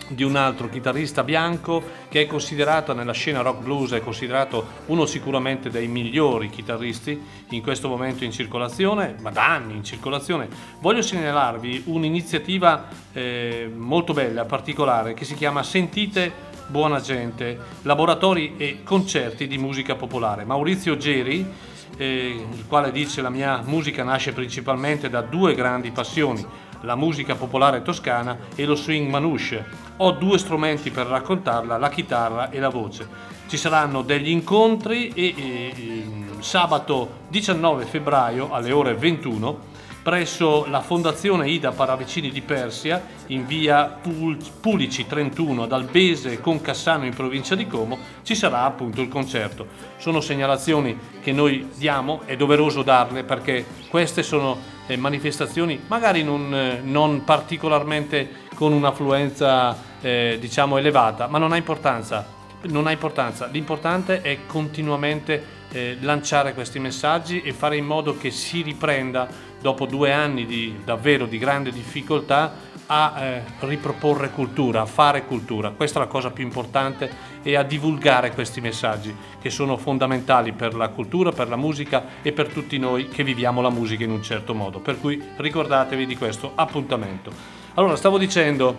di 0.08 0.22
un 0.22 0.36
altro 0.36 0.68
chitarrista 0.68 1.24
bianco 1.24 1.82
che 2.08 2.22
è 2.22 2.26
considerato 2.26 2.92
nella 2.94 3.12
scena 3.12 3.40
rock 3.40 3.62
blues, 3.62 3.90
è 3.90 4.00
considerato 4.00 4.64
uno 4.86 5.04
sicuramente 5.04 5.68
dei 5.68 5.88
migliori 5.88 6.48
chitarristi 6.48 7.20
in 7.50 7.60
questo 7.60 7.88
momento 7.88 8.22
in 8.22 8.30
circolazione, 8.30 9.16
ma 9.20 9.30
da 9.30 9.48
anni 9.48 9.74
in 9.74 9.82
circolazione, 9.82 10.48
voglio 10.78 11.02
segnalarvi 11.02 11.82
un'iniziativa 11.86 12.86
eh, 13.12 13.68
molto 13.74 14.12
bella, 14.12 14.44
particolare, 14.44 15.12
che 15.12 15.24
si 15.24 15.34
chiama 15.34 15.64
Sentite 15.64 16.52
Buona 16.68 17.00
Gente, 17.00 17.58
laboratori 17.82 18.54
e 18.56 18.82
concerti 18.84 19.48
di 19.48 19.58
musica 19.58 19.96
popolare. 19.96 20.44
Maurizio 20.44 20.96
Geri, 20.96 21.72
eh, 21.96 22.46
il 22.50 22.64
quale 22.66 22.92
dice 22.92 23.22
la 23.22 23.30
mia 23.30 23.62
musica 23.64 24.02
nasce 24.02 24.32
principalmente 24.32 25.08
da 25.08 25.20
due 25.20 25.54
grandi 25.54 25.90
passioni, 25.90 26.44
la 26.80 26.96
musica 26.96 27.34
popolare 27.34 27.82
toscana 27.82 28.36
e 28.54 28.64
lo 28.64 28.74
swing 28.74 29.08
manouche. 29.08 29.64
Ho 29.98 30.12
due 30.12 30.38
strumenti 30.38 30.90
per 30.90 31.06
raccontarla, 31.06 31.78
la 31.78 31.88
chitarra 31.88 32.50
e 32.50 32.58
la 32.58 32.68
voce. 32.68 33.08
Ci 33.46 33.56
saranno 33.56 34.02
degli 34.02 34.30
incontri 34.30 35.08
e, 35.08 35.34
e, 35.36 35.72
e 35.76 36.04
sabato 36.40 37.22
19 37.28 37.84
febbraio 37.84 38.52
alle 38.52 38.72
ore 38.72 38.94
21 38.94 39.72
presso 40.04 40.66
la 40.68 40.82
Fondazione 40.82 41.48
Ida 41.48 41.72
Paravicini 41.72 42.30
di 42.30 42.42
Persia 42.42 43.02
in 43.28 43.46
via 43.46 43.86
Pul- 43.86 44.36
Pulici 44.60 45.06
31 45.06 45.62
ad 45.62 45.72
Albese 45.72 46.42
con 46.42 46.60
Cassano 46.60 47.06
in 47.06 47.14
provincia 47.14 47.54
di 47.54 47.66
Como 47.66 47.98
ci 48.22 48.34
sarà 48.34 48.64
appunto 48.64 49.00
il 49.00 49.08
concerto. 49.08 49.66
Sono 49.96 50.20
segnalazioni 50.20 50.98
che 51.22 51.32
noi 51.32 51.70
diamo, 51.74 52.20
è 52.26 52.36
doveroso 52.36 52.82
darle 52.82 53.24
perché 53.24 53.64
queste 53.88 54.22
sono 54.22 54.58
eh, 54.86 54.98
manifestazioni 54.98 55.80
magari 55.86 56.22
non, 56.22 56.54
eh, 56.54 56.80
non 56.84 57.24
particolarmente 57.24 58.42
con 58.54 58.74
un'affluenza 58.74 59.74
eh, 60.02 60.36
diciamo 60.38 60.76
elevata, 60.76 61.28
ma 61.28 61.38
non 61.38 61.52
ha 61.52 61.56
importanza. 61.56 62.42
Non 62.66 62.86
ha 62.86 62.90
importanza, 62.90 63.46
l'importante 63.46 64.22
è 64.22 64.38
continuamente 64.46 65.64
eh, 65.70 65.98
lanciare 66.00 66.54
questi 66.54 66.78
messaggi 66.78 67.42
e 67.42 67.52
fare 67.52 67.76
in 67.76 67.84
modo 67.84 68.16
che 68.16 68.30
si 68.30 68.62
riprenda 68.62 69.28
dopo 69.64 69.86
due 69.86 70.12
anni 70.12 70.44
di 70.44 70.76
davvero 70.84 71.24
di 71.24 71.38
grande 71.38 71.72
difficoltà 71.72 72.52
a 72.84 73.14
eh, 73.16 73.42
riproporre 73.60 74.28
cultura, 74.28 74.82
a 74.82 74.84
fare 74.84 75.24
cultura. 75.24 75.70
Questa 75.70 75.98
è 75.98 76.02
la 76.02 76.08
cosa 76.08 76.30
più 76.30 76.44
importante 76.44 77.10
e 77.42 77.56
a 77.56 77.62
divulgare 77.62 78.32
questi 78.32 78.60
messaggi 78.60 79.16
che 79.40 79.48
sono 79.48 79.78
fondamentali 79.78 80.52
per 80.52 80.74
la 80.74 80.88
cultura, 80.88 81.32
per 81.32 81.48
la 81.48 81.56
musica 81.56 82.04
e 82.20 82.32
per 82.32 82.48
tutti 82.48 82.76
noi 82.76 83.08
che 83.08 83.24
viviamo 83.24 83.62
la 83.62 83.70
musica 83.70 84.04
in 84.04 84.10
un 84.10 84.22
certo 84.22 84.52
modo. 84.52 84.80
Per 84.80 85.00
cui 85.00 85.18
ricordatevi 85.34 86.04
di 86.04 86.18
questo 86.18 86.52
appuntamento. 86.54 87.32
Allora, 87.72 87.96
stavo 87.96 88.18
dicendo, 88.18 88.76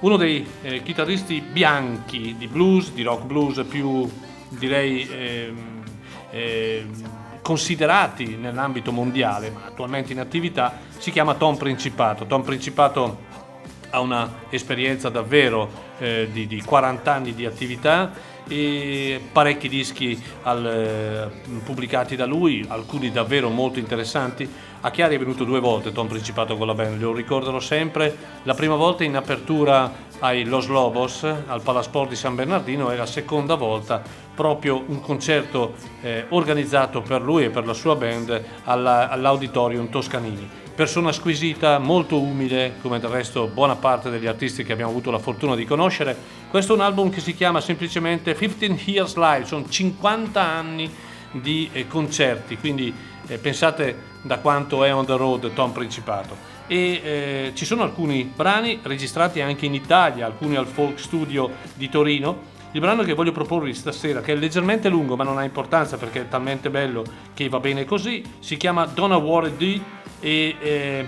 uno 0.00 0.16
dei 0.16 0.46
eh, 0.62 0.84
chitarristi 0.84 1.40
bianchi 1.40 2.36
di 2.38 2.46
blues, 2.46 2.92
di 2.92 3.02
rock 3.02 3.24
blues 3.24 3.64
più 3.68 4.08
direi 4.50 5.08
ehm, 5.10 5.82
considerati 7.48 8.36
nell'ambito 8.36 8.92
mondiale, 8.92 9.48
ma 9.48 9.62
attualmente 9.64 10.12
in 10.12 10.20
attività, 10.20 10.80
si 10.98 11.10
chiama 11.10 11.32
Tom 11.32 11.56
Principato. 11.56 12.26
Tom 12.26 12.42
Principato 12.42 13.20
ha 13.88 14.00
una 14.00 14.40
esperienza 14.50 15.08
davvero 15.08 15.70
eh, 15.98 16.28
di, 16.30 16.46
di 16.46 16.60
40 16.60 17.10
anni 17.10 17.34
di 17.34 17.46
attività 17.46 18.12
e 18.46 19.18
parecchi 19.32 19.66
dischi 19.70 20.22
al, 20.42 20.66
eh, 20.66 21.60
pubblicati 21.64 22.16
da 22.16 22.26
lui, 22.26 22.62
alcuni 22.68 23.10
davvero 23.10 23.48
molto 23.48 23.78
interessanti. 23.78 24.46
A 24.82 24.90
Chiari 24.90 25.16
è 25.16 25.18
venuto 25.18 25.44
due 25.44 25.58
volte 25.58 25.90
Tom 25.90 26.06
Principato 26.06 26.54
con 26.58 26.66
la 26.66 26.74
band, 26.74 27.00
lo 27.00 27.14
ricordano 27.14 27.60
sempre. 27.60 28.14
La 28.42 28.52
prima 28.52 28.74
volta 28.74 29.04
in 29.04 29.16
apertura 29.16 29.90
ai 30.18 30.44
Los 30.44 30.66
Lobos 30.66 31.22
al 31.22 31.62
Palasport 31.62 32.10
di 32.10 32.16
San 32.16 32.34
Bernardino 32.34 32.90
e 32.90 32.96
la 32.96 33.06
seconda 33.06 33.54
volta 33.54 34.02
proprio 34.38 34.84
un 34.86 35.00
concerto 35.00 35.74
eh, 36.00 36.26
organizzato 36.28 37.02
per 37.02 37.20
lui 37.20 37.42
e 37.42 37.50
per 37.50 37.66
la 37.66 37.72
sua 37.72 37.96
band 37.96 38.40
alla, 38.62 39.08
all'Auditorium 39.08 39.88
Toscanini. 39.88 40.48
Persona 40.76 41.10
squisita, 41.10 41.80
molto 41.80 42.20
umile, 42.20 42.74
come 42.80 43.00
del 43.00 43.10
resto 43.10 43.48
buona 43.48 43.74
parte 43.74 44.10
degli 44.10 44.28
artisti 44.28 44.62
che 44.62 44.70
abbiamo 44.70 44.92
avuto 44.92 45.10
la 45.10 45.18
fortuna 45.18 45.56
di 45.56 45.64
conoscere. 45.64 46.16
Questo 46.48 46.72
è 46.72 46.76
un 46.76 46.82
album 46.82 47.10
che 47.10 47.18
si 47.18 47.34
chiama 47.34 47.60
semplicemente 47.60 48.36
15 48.36 48.90
Years 48.92 49.16
Live, 49.16 49.44
sono 49.46 49.68
50 49.68 50.40
anni 50.40 50.88
di 51.32 51.68
eh, 51.72 51.88
concerti, 51.88 52.58
quindi 52.58 52.94
eh, 53.26 53.38
pensate 53.38 53.96
da 54.22 54.38
quanto 54.38 54.84
è 54.84 54.94
on 54.94 55.04
the 55.04 55.16
road 55.16 55.52
Tom 55.52 55.72
Principato. 55.72 56.36
E 56.68 56.76
eh, 57.02 57.52
ci 57.54 57.64
sono 57.64 57.82
alcuni 57.82 58.22
brani 58.22 58.78
registrati 58.84 59.40
anche 59.40 59.66
in 59.66 59.74
Italia, 59.74 60.26
alcuni 60.26 60.54
al 60.54 60.66
Folk 60.66 61.00
Studio 61.00 61.50
di 61.74 61.88
Torino. 61.88 62.57
Il 62.72 62.80
brano 62.80 63.02
che 63.02 63.14
voglio 63.14 63.32
proporvi 63.32 63.72
stasera, 63.72 64.20
che 64.20 64.32
è 64.32 64.36
leggermente 64.36 64.90
lungo 64.90 65.16
ma 65.16 65.24
non 65.24 65.38
ha 65.38 65.44
importanza 65.44 65.96
perché 65.96 66.20
è 66.20 66.28
talmente 66.28 66.68
bello 66.68 67.02
che 67.32 67.48
va 67.48 67.60
bene 67.60 67.86
così, 67.86 68.22
si 68.40 68.58
chiama 68.58 68.84
Donna 68.84 69.16
Worry 69.16 69.56
D 69.56 69.80
e 70.20 70.56
eh, 70.60 71.06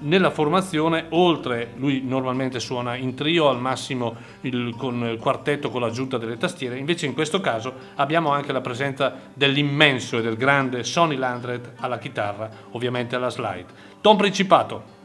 nella 0.00 0.30
formazione, 0.30 1.06
oltre 1.10 1.72
lui 1.76 2.02
normalmente 2.04 2.60
suona 2.60 2.94
in 2.94 3.14
trio 3.14 3.48
al 3.48 3.58
massimo 3.58 4.16
il, 4.42 4.74
con 4.76 5.02
il 5.06 5.18
quartetto 5.18 5.70
con 5.70 5.80
l'aggiunta 5.80 6.18
delle 6.18 6.36
tastiere, 6.36 6.76
invece 6.76 7.06
in 7.06 7.14
questo 7.14 7.40
caso 7.40 7.72
abbiamo 7.94 8.30
anche 8.30 8.52
la 8.52 8.60
presenza 8.60 9.14
dell'immenso 9.32 10.18
e 10.18 10.22
del 10.22 10.36
grande 10.36 10.84
Sonny 10.84 11.16
Landret 11.16 11.72
alla 11.76 11.98
chitarra, 11.98 12.50
ovviamente 12.72 13.16
alla 13.16 13.30
slide. 13.30 13.66
Tom 14.02 14.16
Principato. 14.18 14.95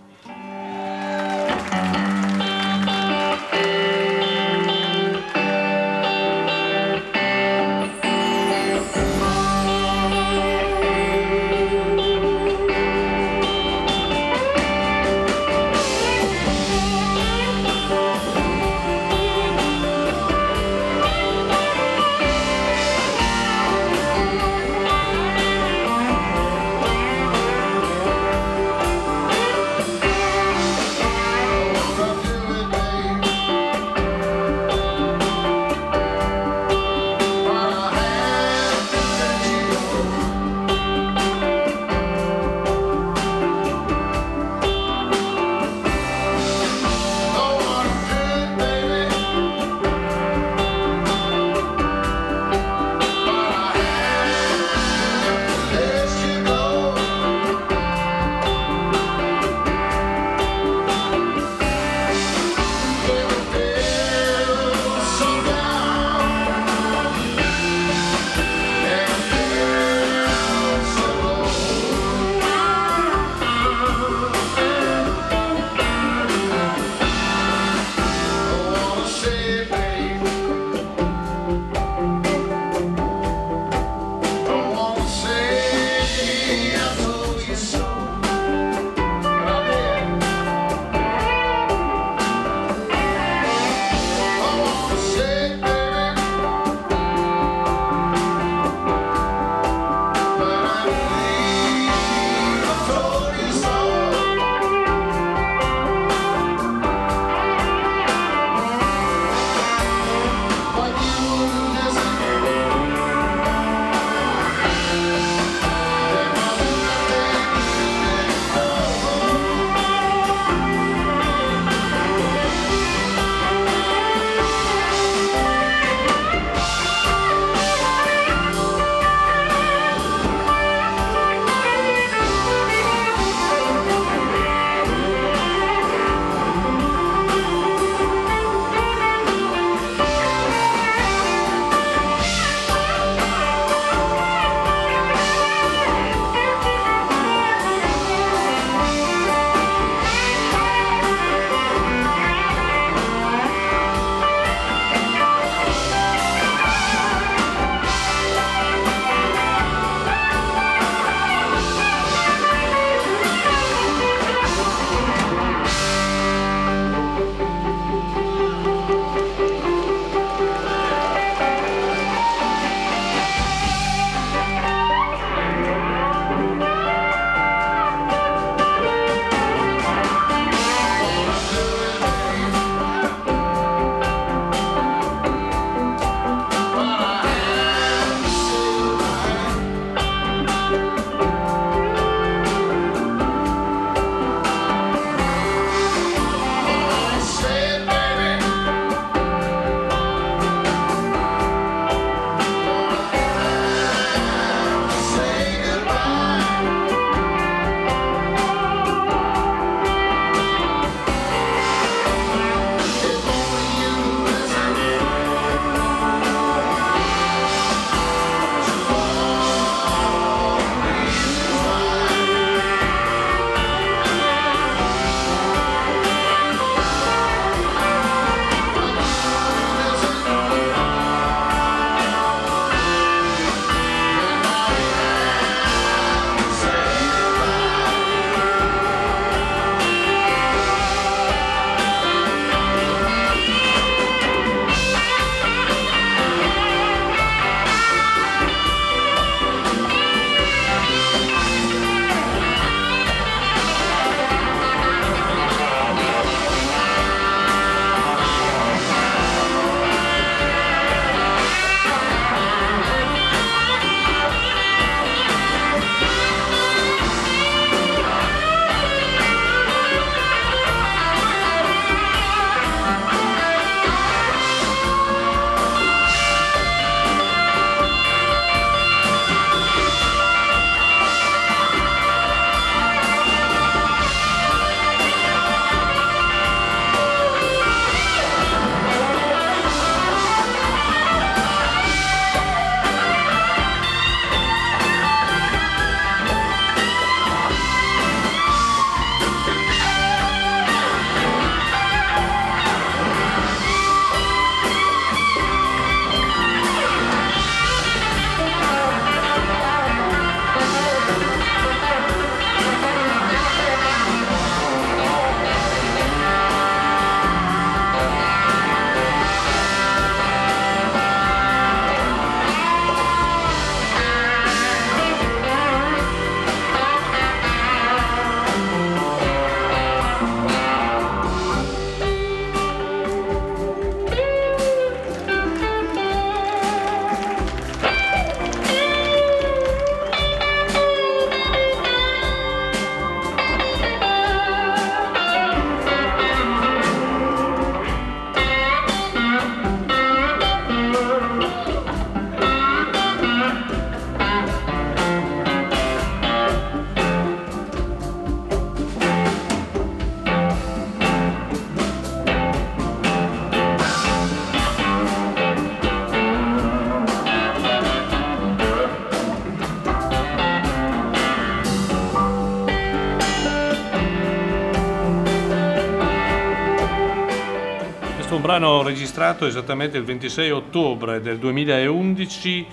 Un 378.36 378.42
brano 378.42 378.82
registrato 378.82 379.46
esattamente 379.46 379.98
il 379.98 380.06
26 380.06 380.52
ottobre 380.52 381.20
del 381.20 381.38
2011 381.38 382.66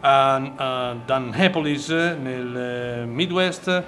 a, 0.00 0.34
a 0.34 0.96
Dunhapolis 1.04 1.88
nel 1.88 2.56
eh, 2.56 3.04
Midwest. 3.06 3.82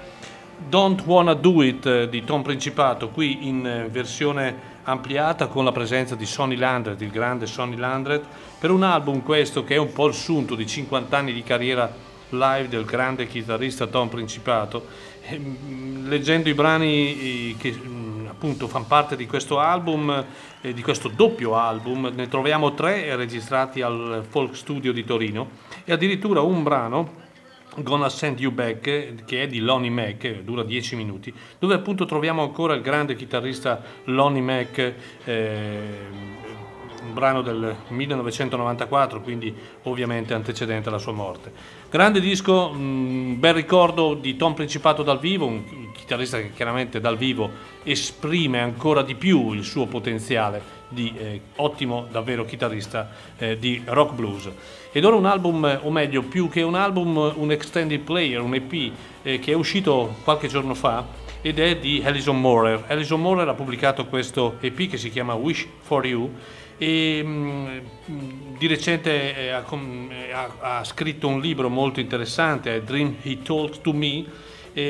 Don't 0.67 1.01
Wanna 1.05 1.33
Do 1.33 1.63
It 1.63 2.05
di 2.05 2.25
Tom 2.25 2.41
Principato, 2.41 3.09
qui 3.09 3.47
in 3.47 3.65
eh, 3.65 3.87
versione 3.89 4.71
ampliata 4.83 5.47
con 5.47 5.63
la 5.63 5.71
presenza 5.71 6.15
di 6.15 6.25
Sonny 6.25 6.57
Landret, 6.57 6.99
il 6.99 7.11
grande 7.11 7.45
Sonny 7.45 7.77
Landret, 7.77 8.25
per 8.59 8.71
un 8.71 8.83
album 8.83 9.23
questo 9.23 9.63
che 9.63 9.75
è 9.75 9.79
un 9.79 9.93
po' 9.93 10.07
il 10.07 10.13
sunto 10.13 10.55
di 10.55 10.67
50 10.67 11.17
anni 11.17 11.31
di 11.31 11.43
carriera 11.43 11.89
live 12.29 12.67
del 12.67 12.83
grande 12.83 13.27
chitarrista 13.27 13.87
Tom 13.87 14.09
Principato. 14.09 14.85
Mm, 15.33 16.09
leggendo 16.09 16.49
i 16.49 16.53
brani 16.53 17.55
che 17.57 17.71
mm, 17.71 18.25
appunto 18.27 18.67
fanno 18.67 18.85
parte 18.87 19.15
di 19.15 19.25
questo 19.25 19.59
album, 19.59 20.25
di 20.71 20.81
questo 20.81 21.09
doppio 21.09 21.57
album, 21.57 22.11
ne 22.13 22.29
troviamo 22.29 22.73
tre 22.73 23.15
registrati 23.17 23.81
al 23.81 24.25
Folk 24.27 24.55
Studio 24.55 24.93
di 24.93 25.03
Torino 25.03 25.49
e 25.83 25.91
addirittura 25.91 26.39
un 26.39 26.63
brano 26.63 27.21
Gonna 27.77 28.07
Send 28.07 28.39
You 28.39 28.51
Back, 28.51 29.25
che 29.25 29.43
è 29.43 29.47
di 29.47 29.59
Lonnie 29.59 29.89
Mac, 29.89 30.27
dura 30.41 30.63
10 30.63 30.95
minuti, 30.95 31.33
dove 31.59 31.73
appunto 31.73 32.05
troviamo 32.05 32.43
ancora 32.43 32.75
il 32.75 32.81
grande 32.81 33.15
chitarrista 33.15 33.81
Lonnie 34.05 34.41
Mac, 34.41 34.93
eh, 35.25 35.83
un 37.03 37.13
brano 37.13 37.41
del 37.41 37.75
1994, 37.89 39.21
quindi 39.21 39.53
ovviamente 39.83 40.33
antecedente 40.33 40.89
alla 40.89 40.97
sua 40.97 41.11
morte. 41.11 41.51
Grande 41.89 42.19
disco, 42.19 42.71
un 42.73 43.39
bel 43.39 43.53
ricordo 43.53 44.13
di 44.13 44.35
Tom 44.35 44.53
Principato 44.53 45.03
dal 45.03 45.19
vivo, 45.19 45.45
un 45.45 45.91
chitarrista 45.93 46.37
che 46.37 46.51
chiaramente 46.53 46.99
dal 46.99 47.17
vivo 47.17 47.49
esprime 47.83 48.61
ancora 48.61 49.03
di 49.03 49.15
più 49.15 49.51
il 49.51 49.63
suo 49.63 49.85
potenziale 49.85 50.81
di 50.87 51.13
eh, 51.17 51.41
ottimo 51.57 52.07
davvero 52.09 52.45
chitarrista 52.45 53.09
eh, 53.37 53.57
di 53.57 53.81
rock 53.85 54.13
blues. 54.13 54.49
Ed 54.91 55.03
ora 55.05 55.15
un 55.15 55.25
album, 55.25 55.79
o 55.83 55.91
meglio 55.91 56.21
più 56.21 56.49
che 56.49 56.61
un 56.61 56.75
album, 56.75 57.33
un 57.35 57.51
extended 57.51 58.01
player, 58.01 58.41
un 58.41 58.53
EP 58.53 58.91
eh, 59.23 59.39
che 59.39 59.51
è 59.51 59.55
uscito 59.55 60.15
qualche 60.23 60.47
giorno 60.47 60.73
fa 60.75 61.21
ed 61.41 61.59
è 61.59 61.77
di 61.77 62.01
Alison 62.05 62.39
Morer. 62.39 62.85
Alison 62.87 63.19
Morer 63.19 63.47
ha 63.49 63.53
pubblicato 63.53 64.05
questo 64.05 64.57
EP 64.61 64.87
che 64.87 64.97
si 64.97 65.09
chiama 65.09 65.33
Wish 65.33 65.67
for 65.81 66.05
You 66.05 66.31
e 66.77 67.23
mh, 67.23 67.81
mm, 68.09 68.57
di 68.57 68.67
recente 68.67 69.35
eh, 69.35 69.49
ha, 69.49 69.65
eh, 70.09 70.31
ha, 70.59 70.83
scritto 70.83 71.27
un 71.27 71.39
libro 71.39 71.69
molto 71.69 71.99
interessante, 71.99 72.83
Dream 72.83 73.17
He 73.21 73.41
Told 73.41 73.81
to 73.81 73.93
Me, 73.93 74.25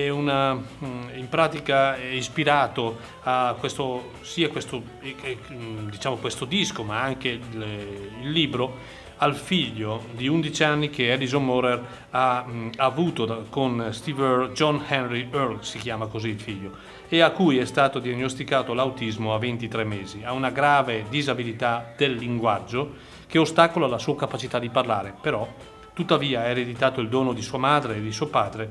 una, 0.10 0.54
mm, 0.54 1.10
in 1.16 1.28
pratica 1.28 1.98
è 1.98 2.06
ispirato 2.06 2.98
a 3.24 3.56
questo, 3.60 4.12
sia 4.22 4.48
questo, 4.48 4.82
mm, 4.82 5.90
diciamo 5.90 6.16
questo 6.16 6.46
disco 6.46 6.84
ma 6.84 7.02
anche 7.02 7.30
il 7.30 8.32
libro 8.32 9.02
al 9.18 9.36
figlio 9.36 10.06
di 10.14 10.28
11 10.28 10.64
anni 10.64 10.90
che 10.90 11.12
Edison 11.12 11.46
Morer 11.46 11.82
ha, 12.10 12.44
mh, 12.44 12.72
avuto 12.78 13.26
da, 13.26 13.38
con 13.50 13.90
Steve 13.92 14.24
Earle, 14.24 14.52
John 14.54 14.84
Henry 14.88 15.30
Earle 15.32 15.60
si 15.62 15.78
chiama 15.78 16.08
così 16.08 16.30
il 16.30 16.40
figlio 16.40 16.72
e 17.08 17.22
a 17.22 17.32
cui 17.32 17.58
è 17.58 17.66
stato 17.66 18.00
diagnosticato 18.00 18.74
l'autismo 18.74 19.34
a 19.34 19.38
23 19.38 19.84
mesi. 19.84 20.24
Ha 20.24 20.32
una 20.32 20.50
grave 20.50 21.06
disabilità 21.10 21.94
del 21.96 22.16
linguaggio 22.16 22.94
che 23.28 23.38
ostacola 23.38 23.88
la 23.88 24.00
sua 24.00 24.16
capacità 24.16 24.58
di 24.60 24.70
parlare, 24.70 25.14
però 25.22 25.48
tuttavia 25.94 26.42
ha 26.42 26.48
ereditato 26.48 27.02
il 27.02 27.10
dono 27.10 27.34
di 27.34 27.42
sua 27.42 27.60
madre 27.60 27.98
e 27.98 28.02
di 28.02 28.12
suo 28.12 28.28
padre 28.28 28.70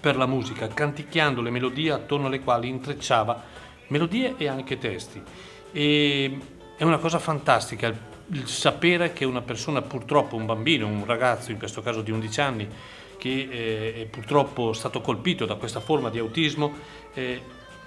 per 0.00 0.16
la 0.16 0.26
musica, 0.26 0.68
canticchiando 0.68 1.42
le 1.42 1.50
melodie 1.50 1.92
attorno 1.92 2.26
alle 2.26 2.40
quali 2.40 2.68
intrecciava 2.68 3.42
melodie 3.88 4.34
e 4.36 4.48
anche 4.48 4.78
testi. 4.78 5.22
E 5.70 6.38
è 6.76 6.84
una 6.84 6.98
cosa 6.98 7.18
fantastica 7.18 8.16
il, 8.30 8.46
sapere 8.46 9.12
che 9.12 9.24
una 9.24 9.42
persona, 9.42 9.82
purtroppo 9.82 10.36
un 10.36 10.46
bambino, 10.46 10.86
un 10.86 11.04
ragazzo, 11.04 11.50
in 11.50 11.58
questo 11.58 11.82
caso 11.82 12.02
di 12.02 12.10
11 12.10 12.40
anni, 12.40 12.68
che 13.16 13.48
eh, 13.50 13.94
è 14.02 14.06
purtroppo 14.06 14.72
stato 14.72 15.00
colpito 15.00 15.44
da 15.44 15.56
questa 15.56 15.80
forma 15.80 16.10
di 16.10 16.18
autismo, 16.18 16.72
eh, 17.14 17.40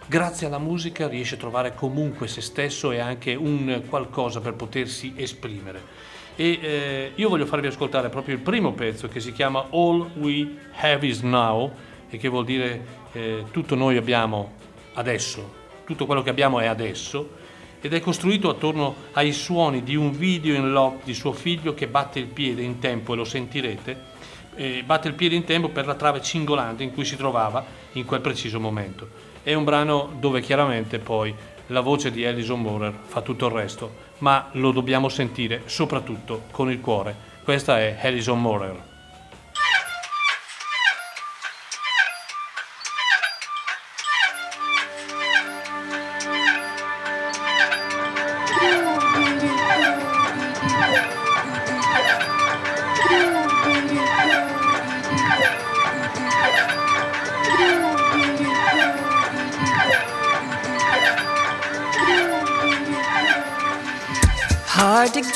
grazie 0.05 0.47
alla 0.47 0.59
musica 0.59 1.07
riesce 1.07 1.35
a 1.35 1.37
trovare 1.37 1.73
comunque 1.73 2.27
se 2.27 2.41
stesso 2.41 2.91
e 2.91 2.99
anche 2.99 3.33
un 3.33 3.83
qualcosa 3.87 4.41
per 4.41 4.53
potersi 4.53 5.13
esprimere. 5.15 6.09
E 6.35 6.59
eh, 6.61 7.11
io 7.15 7.29
voglio 7.29 7.45
farvi 7.45 7.67
ascoltare 7.67 8.09
proprio 8.09 8.35
il 8.35 8.41
primo 8.41 8.73
pezzo 8.73 9.07
che 9.07 9.19
si 9.19 9.31
chiama 9.31 9.67
All 9.71 10.09
We 10.15 10.55
Have 10.79 11.05
Is 11.05 11.21
Now 11.21 11.71
e 12.09 12.17
che 12.17 12.27
vuol 12.29 12.45
dire 12.45 12.85
eh, 13.11 13.45
tutto 13.51 13.75
noi 13.75 13.97
abbiamo 13.97 14.53
adesso, 14.93 15.59
tutto 15.85 16.05
quello 16.05 16.21
che 16.21 16.29
abbiamo 16.29 16.59
è 16.59 16.65
adesso 16.65 17.39
ed 17.81 17.93
è 17.93 17.99
costruito 17.99 18.49
attorno 18.49 18.95
ai 19.13 19.33
suoni 19.33 19.83
di 19.83 19.95
un 19.95 20.11
video 20.11 20.55
in 20.55 20.71
loop 20.71 21.03
di 21.03 21.13
suo 21.13 21.33
figlio 21.33 21.73
che 21.73 21.87
batte 21.87 22.19
il 22.19 22.27
piede 22.27 22.61
in 22.61 22.79
tempo 22.79 23.13
e 23.13 23.15
lo 23.15 23.23
sentirete, 23.23 24.09
eh, 24.55 24.83
batte 24.85 25.07
il 25.07 25.15
piede 25.15 25.35
in 25.35 25.43
tempo 25.43 25.69
per 25.69 25.87
la 25.87 25.95
trave 25.95 26.21
cingolante 26.21 26.83
in 26.83 26.93
cui 26.93 27.05
si 27.05 27.15
trovava 27.15 27.65
in 27.93 28.05
quel 28.05 28.21
preciso 28.21 28.59
momento. 28.59 29.29
È 29.41 29.53
un 29.53 29.63
brano 29.63 30.15
dove 30.19 30.41
chiaramente 30.41 30.99
poi 30.99 31.33
la 31.67 31.81
voce 31.81 32.11
di 32.11 32.25
Alison 32.25 32.61
Morer 32.61 32.93
fa 33.03 33.21
tutto 33.21 33.47
il 33.47 33.53
resto, 33.53 34.09
ma 34.19 34.49
lo 34.53 34.71
dobbiamo 34.71 35.09
sentire 35.09 35.63
soprattutto 35.65 36.43
con 36.51 36.69
il 36.69 36.79
cuore. 36.79 37.15
Questa 37.43 37.79
è 37.79 37.97
Alison 38.01 38.39
Morer. 38.39 38.90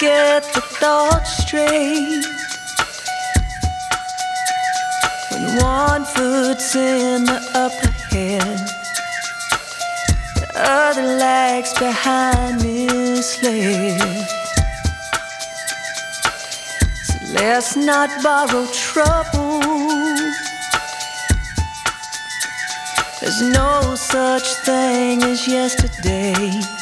Get 0.06 0.44
the 0.54 0.62
thoughts 0.62 1.32
straight. 1.44 2.24
When 5.32 5.46
one 5.58 6.06
foot's 6.06 6.76
in 6.76 7.26
the 7.26 7.40
upper 7.64 7.92
head, 8.12 8.60
the 10.40 10.48
other 10.56 11.08
lags 11.24 11.74
behind 11.80 12.62
misled. 12.62 14.28
So 17.08 17.16
let's 17.34 17.76
not 17.76 18.10
borrow 18.22 18.68
trouble. 18.92 19.60
There's 23.22 23.42
no 23.42 23.96
such 23.96 24.48
thing 24.68 25.24
as 25.24 25.48
yesterday. 25.48 26.75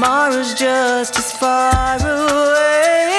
Tomorrow's 0.00 0.54
just 0.54 1.18
as 1.18 1.30
far 1.30 1.98
away. 1.98 3.09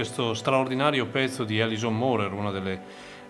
Questo 0.00 0.32
straordinario 0.32 1.04
pezzo 1.08 1.44
di 1.44 1.60
Alison 1.60 1.94
Morer, 1.94 2.32
una 2.32 2.50
delle 2.50 2.80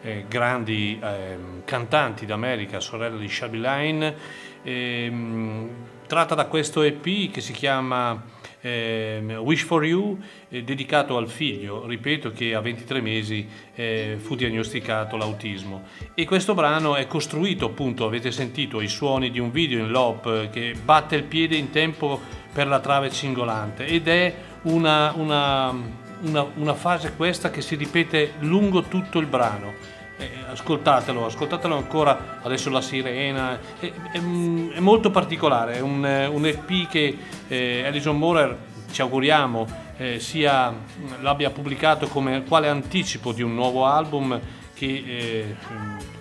eh, 0.03 0.27
grandi 0.29 1.01
eh, 1.03 1.37
cantanti 1.65 2.27
d'America, 2.27 2.79
sorella 2.79 3.17
di 3.17 3.29
Shelby 3.29 3.59
Line, 3.59 4.15
ehm, 4.63 5.69
tratta 6.07 6.37
da 6.37 6.45
questo 6.47 6.83
EP 6.83 7.33
che 7.33 7.41
si 7.41 7.53
chiama 7.53 8.23
eh, 8.61 9.21
Wish 9.41 9.65
for 9.65 9.85
You, 9.85 10.17
eh, 10.49 10.63
dedicato 10.63 11.17
al 11.17 11.29
figlio, 11.29 11.89
ripeto 11.89 12.31
che 12.31 12.55
a 12.55 12.61
23 12.61 13.01
mesi 13.01 13.49
eh, 13.75 14.17
fu 14.21 14.37
diagnosticato 14.37 15.17
l'autismo. 15.17 15.83
E 16.15 16.25
questo 16.25 16.55
brano 16.55 16.95
è 16.95 17.09
costruito 17.09 17.67
appunto, 17.67 18.07
avete 18.07 18.31
sentito 18.31 18.81
i 18.81 18.87
suoni 18.87 19.33
di 19.33 19.41
un 19.41 19.51
video 19.51 19.81
in 19.81 19.91
loop 19.91 20.27
eh, 20.27 20.51
che 20.51 20.75
batte 20.81 21.17
il 21.17 21.25
piede 21.25 21.57
in 21.57 21.71
tempo 21.71 22.21
per 22.53 22.69
la 22.69 22.79
trave 22.79 23.11
cingolante 23.11 23.87
ed 23.87 24.07
è 24.07 24.35
una, 24.63 25.13
una, 25.17 25.75
una, 26.23 26.47
una 26.57 26.75
fase 26.75 27.15
questa 27.15 27.51
che 27.51 27.61
si 27.61 27.75
ripete 27.77 28.35
lungo 28.41 28.83
tutto 28.83 29.19
il 29.19 29.27
brano. 29.27 29.75
Eh, 30.19 30.31
ascoltatelo, 30.51 31.27
ascoltatelo 31.27 31.75
ancora, 31.75 32.41
adesso 32.43 32.69
la 32.69 32.83
sirena, 32.83 33.59
è, 33.79 33.91
è, 34.13 34.19
è 34.19 34.81
molto 34.81 35.11
particolare, 35.11 35.75
è 35.75 35.81
un, 35.81 36.05
un 36.33 36.47
EP 36.47 36.89
che 36.89 37.17
eh, 37.49 37.85
Alison 37.87 38.19
Morer 38.19 38.59
ci 38.91 39.01
auguriamo 39.01 39.67
eh, 39.97 40.19
sia, 40.19 40.75
l'abbia 41.21 41.51
pubblicato 41.51 42.07
come 42.09 42.43
quale 42.45 42.69
anticipo 42.69 43.33
di 43.33 43.43
un 43.43 43.55
nuovo 43.55 43.85
album 43.85 44.39
che 44.75 45.05
eh, 45.07 45.57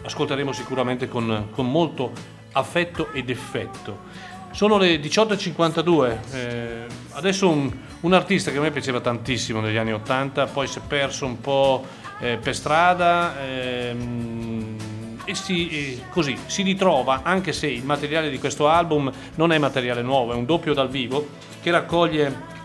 ascolteremo 0.03 0.51
sicuramente 0.51 1.07
con, 1.07 1.47
con 1.51 1.69
molto 1.69 2.11
affetto 2.51 3.11
ed 3.13 3.29
effetto. 3.29 4.27
Sono 4.51 4.77
le 4.77 4.99
18.52, 4.99 6.17
eh, 6.33 6.85
adesso 7.11 7.49
un, 7.49 7.71
un, 8.01 8.13
artista 8.13 8.51
che 8.51 8.57
a 8.57 8.61
me 8.61 8.71
piaceva 8.71 8.99
tantissimo 8.99 9.61
negli 9.61 9.77
anni 9.77 9.93
80, 9.93 10.47
poi 10.47 10.67
si 10.67 10.79
è 10.79 10.81
perso 10.85 11.25
un 11.25 11.39
po' 11.39 11.85
eh, 12.19 12.37
per 12.37 12.55
strada 12.55 13.39
ehm, 13.41 14.75
e 15.23 15.35
si, 15.35 15.69
eh, 15.69 16.01
così, 16.09 16.37
si 16.47 16.63
ritrova, 16.63 17.21
anche 17.23 17.53
se 17.53 17.67
il 17.67 17.85
materiale 17.85 18.29
di 18.29 18.39
questo 18.39 18.67
album 18.67 19.11
non 19.35 19.51
è 19.51 19.57
materiale 19.59 20.01
nuovo, 20.01 20.33
è 20.33 20.35
un 20.35 20.45
doppio 20.45 20.73
dal 20.73 20.89
vivo 20.89 21.27
che 21.61 21.71
raccoglie 21.71 22.57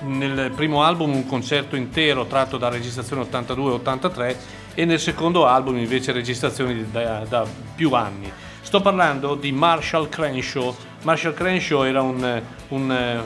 nel 0.00 0.50
primo 0.54 0.82
album 0.82 1.14
un 1.14 1.26
concerto 1.26 1.76
intero 1.76 2.26
tratto 2.26 2.56
da 2.56 2.68
registrazione 2.68 3.22
82-83 3.22 4.36
e 4.74 4.84
nel 4.84 5.00
secondo 5.00 5.46
album 5.46 5.76
invece 5.78 6.12
registrazioni 6.12 6.90
da, 6.90 7.24
da 7.28 7.46
più 7.74 7.92
anni. 7.92 8.30
Sto 8.60 8.80
parlando 8.80 9.36
di 9.36 9.52
Marshall 9.52 10.08
Crenshaw 10.08 10.74
Marshall 11.02 11.34
Crenshaw 11.34 11.84
era 11.84 12.02
un, 12.02 12.42
un, 12.68 13.22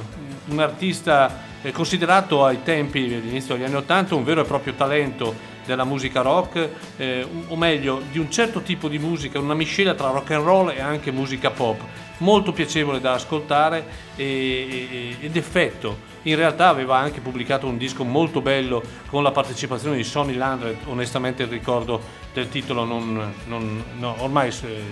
un 0.47 0.59
artista 0.59 1.49
eh, 1.63 1.73
considerato 1.73 2.45
ai 2.45 2.63
tempi 2.63 3.09
dell'inizio 3.09 3.55
degli 3.55 3.65
anni 3.65 3.77
Ottanta 3.77 4.15
un 4.15 4.25
vero 4.25 4.41
e 4.43 4.45
proprio 4.45 4.75
talento 4.75 5.49
della 5.65 5.85
musica 5.85 6.23
rock, 6.23 6.69
eh, 6.97 7.27
o 7.49 7.57
meglio 7.57 8.03
di 8.11 8.19
un 8.19 8.31
certo 8.31 8.61
tipo 8.61 8.89
di 8.89 8.99
musica, 8.99 9.39
una 9.39 9.55
miscela 9.55 9.95
tra 9.95 10.11
rock 10.11 10.33
and 10.33 10.45
roll 10.45 10.71
e 10.71 10.81
anche 10.81 11.13
musica 11.13 11.51
pop, 11.51 11.81
molto 12.19 12.53
piacevole 12.53 13.01
da 13.01 13.13
ascoltare 13.13 13.87
e, 14.17 15.17
ed 15.21 15.37
effetto. 15.37 16.09
In 16.23 16.37
realtà 16.37 16.69
aveva 16.69 16.99
anche 16.99 17.21
pubblicato 17.21 17.67
un 17.67 17.79
disco 17.79 18.05
molto 18.05 18.41
bello 18.41 18.83
con 19.07 19.23
la 19.23 19.31
partecipazione 19.31 19.97
di 19.97 20.05
Sonny 20.05 20.35
Landred, 20.35 20.79
onestamente 20.87 21.45
il 21.45 21.49
ricordo 21.49 22.01
del 22.33 22.49
titolo 22.49 22.85
non, 22.85 23.33
non 23.47 23.85
no, 23.99 24.17
ormai 24.19 24.49
eh, 24.49 24.83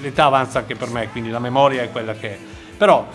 l'età 0.00 0.24
avanza 0.24 0.60
anche 0.60 0.74
per 0.74 0.88
me, 0.90 1.08
quindi 1.08 1.30
la 1.30 1.38
memoria 1.38 1.82
è 1.82 1.90
quella 1.90 2.14
che 2.14 2.30
è. 2.30 2.38
Però 2.76 3.06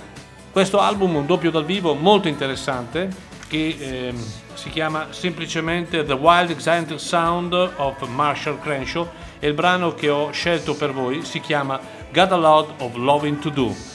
questo 0.52 0.80
album, 0.80 1.16
un 1.16 1.26
doppio 1.26 1.52
dal 1.52 1.66
vivo 1.66 1.94
molto 1.94 2.28
interessante, 2.28 3.32
che 3.48 3.76
eh, 3.80 4.14
si 4.54 4.70
chiama 4.70 5.08
semplicemente 5.12 6.04
The 6.04 6.14
Wild 6.14 6.50
Eccentric 6.50 7.00
Sound 7.00 7.54
of 7.54 8.08
Marshall 8.08 8.60
Crenshaw 8.60 9.08
e 9.40 9.48
il 9.48 9.54
brano 9.54 9.94
che 9.94 10.10
ho 10.10 10.32
scelto 10.32 10.76
per 10.76 10.92
voi 10.92 11.24
si 11.24 11.40
chiama 11.40 11.80
Got 12.12 12.32
a 12.32 12.36
Lot 12.36 12.82
of 12.82 12.96
Loving 12.96 13.40
to 13.40 13.50
Do. 13.50 13.93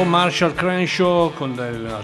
Dopo 0.00 0.04
Marshall 0.08 0.54
Crenshaw 0.54 1.32
con 1.34 1.54
del, 1.54 2.00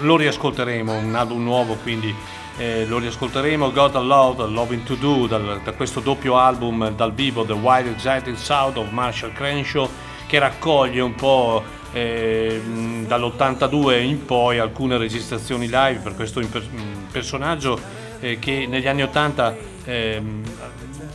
lo 0.00 0.16
riascolteremo, 0.16 0.98
un 0.98 1.14
album 1.14 1.44
nuovo 1.44 1.76
quindi 1.76 2.12
eh, 2.56 2.84
lo 2.86 2.98
riascolteremo. 2.98 3.70
God 3.70 3.94
Love, 4.02 4.46
Loving 4.48 4.82
to 4.82 4.96
Do 4.96 5.26
dal, 5.28 5.60
da 5.62 5.72
questo 5.72 6.00
doppio 6.00 6.36
album 6.36 6.92
dal 6.96 7.12
vivo 7.12 7.44
The 7.44 7.52
Wild 7.52 7.86
Excited 7.86 8.34
South 8.34 8.76
of 8.78 8.90
Marshall 8.90 9.32
Crenshaw 9.32 9.88
che 10.26 10.40
raccoglie 10.40 11.00
un 11.00 11.14
po' 11.14 11.62
eh, 11.92 12.60
dall'82 13.06 14.02
in 14.02 14.24
poi 14.24 14.58
alcune 14.58 14.96
registrazioni 14.96 15.66
live 15.66 16.00
per 16.02 16.16
questo 16.16 16.40
imper- 16.40 16.68
personaggio 17.12 17.78
eh, 18.18 18.40
che 18.40 18.66
negli 18.66 18.88
anni 18.88 19.02
80 19.02 19.56
ehm, 19.84 20.42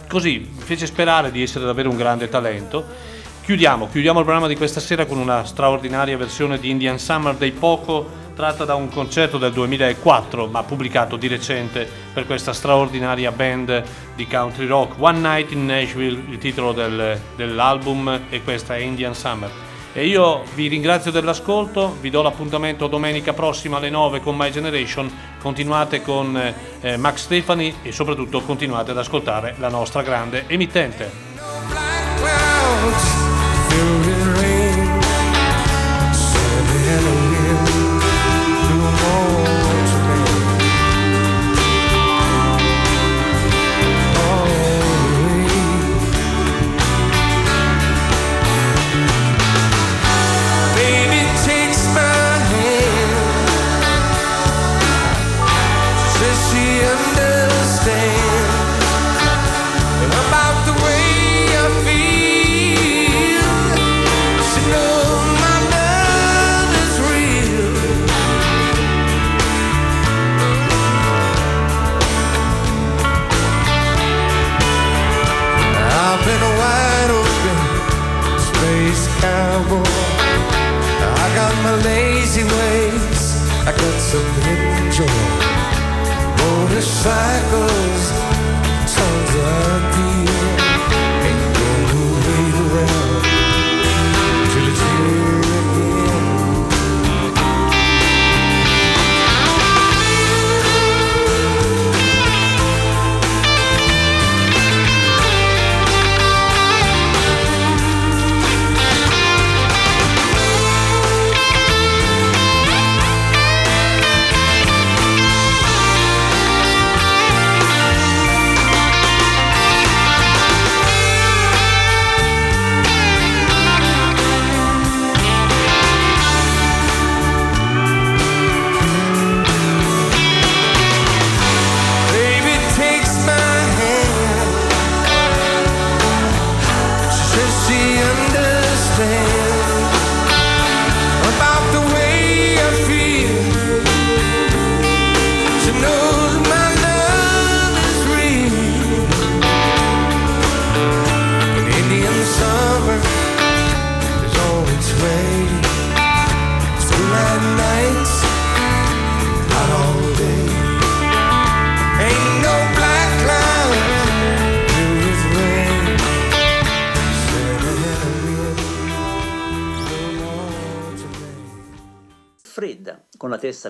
così 0.08 0.50
fece 0.56 0.86
sperare 0.86 1.32
di 1.32 1.42
essere 1.42 1.66
davvero 1.66 1.90
un 1.90 1.98
grande 1.98 2.30
talento 2.30 3.14
Chiudiamo, 3.46 3.90
chiudiamo, 3.90 4.18
il 4.18 4.26
programma 4.26 4.48
di 4.48 4.56
questa 4.56 4.80
sera 4.80 5.06
con 5.06 5.20
una 5.20 5.46
straordinaria 5.46 6.18
versione 6.18 6.58
di 6.58 6.72
Indian 6.72 6.98
Summer 6.98 7.36
dei 7.36 7.52
Poco, 7.52 8.04
tratta 8.36 8.66
da 8.66 8.74
un 8.74 8.90
concerto 8.90 9.38
del 9.38 9.54
2004, 9.54 10.48
ma 10.48 10.64
pubblicato 10.64 11.16
di 11.16 11.28
recente 11.28 11.88
per 12.12 12.26
questa 12.26 12.54
straordinaria 12.54 13.32
band 13.32 13.84
di 14.16 14.26
country 14.26 14.66
rock. 14.66 14.96
One 14.98 15.20
Night 15.20 15.52
in 15.52 15.68
Nashville, 15.68 16.24
il 16.28 16.40
titolo 16.40 16.72
del, 16.72 17.20
dell'album, 17.36 18.22
e 18.30 18.42
questa 18.42 18.78
è 18.78 18.80
Indian 18.80 19.14
Summer. 19.14 19.52
E 19.94 20.08
io 20.08 20.42
vi 20.56 20.68
ringrazio 20.68 21.12
dell'ascolto, 21.12 21.98
vi 22.02 22.10
do 22.10 22.24
l'appuntamento 22.24 22.88
domenica 22.88 23.34
prossima 23.34 23.78
alle 23.78 23.92
9 23.92 24.22
con 24.22 24.36
My 24.36 24.50
Generation, 24.50 25.08
continuate 25.40 26.02
con 26.02 26.36
eh, 26.82 26.98
Max 26.98 27.18
Stefani 27.18 27.76
e 27.84 27.92
soprattutto 27.92 28.42
continuate 28.42 28.90
ad 28.90 28.98
ascoltare 28.98 29.54
la 29.60 29.70
nostra 29.70 30.02
grande 30.02 30.46
emittente. 30.48 32.55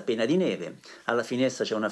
Piena 0.06 0.24
di 0.24 0.38
neve. 0.38 0.78
Alla 1.04 1.22
finestra 1.24 1.64
c'è 1.66 1.74
una 1.74 1.90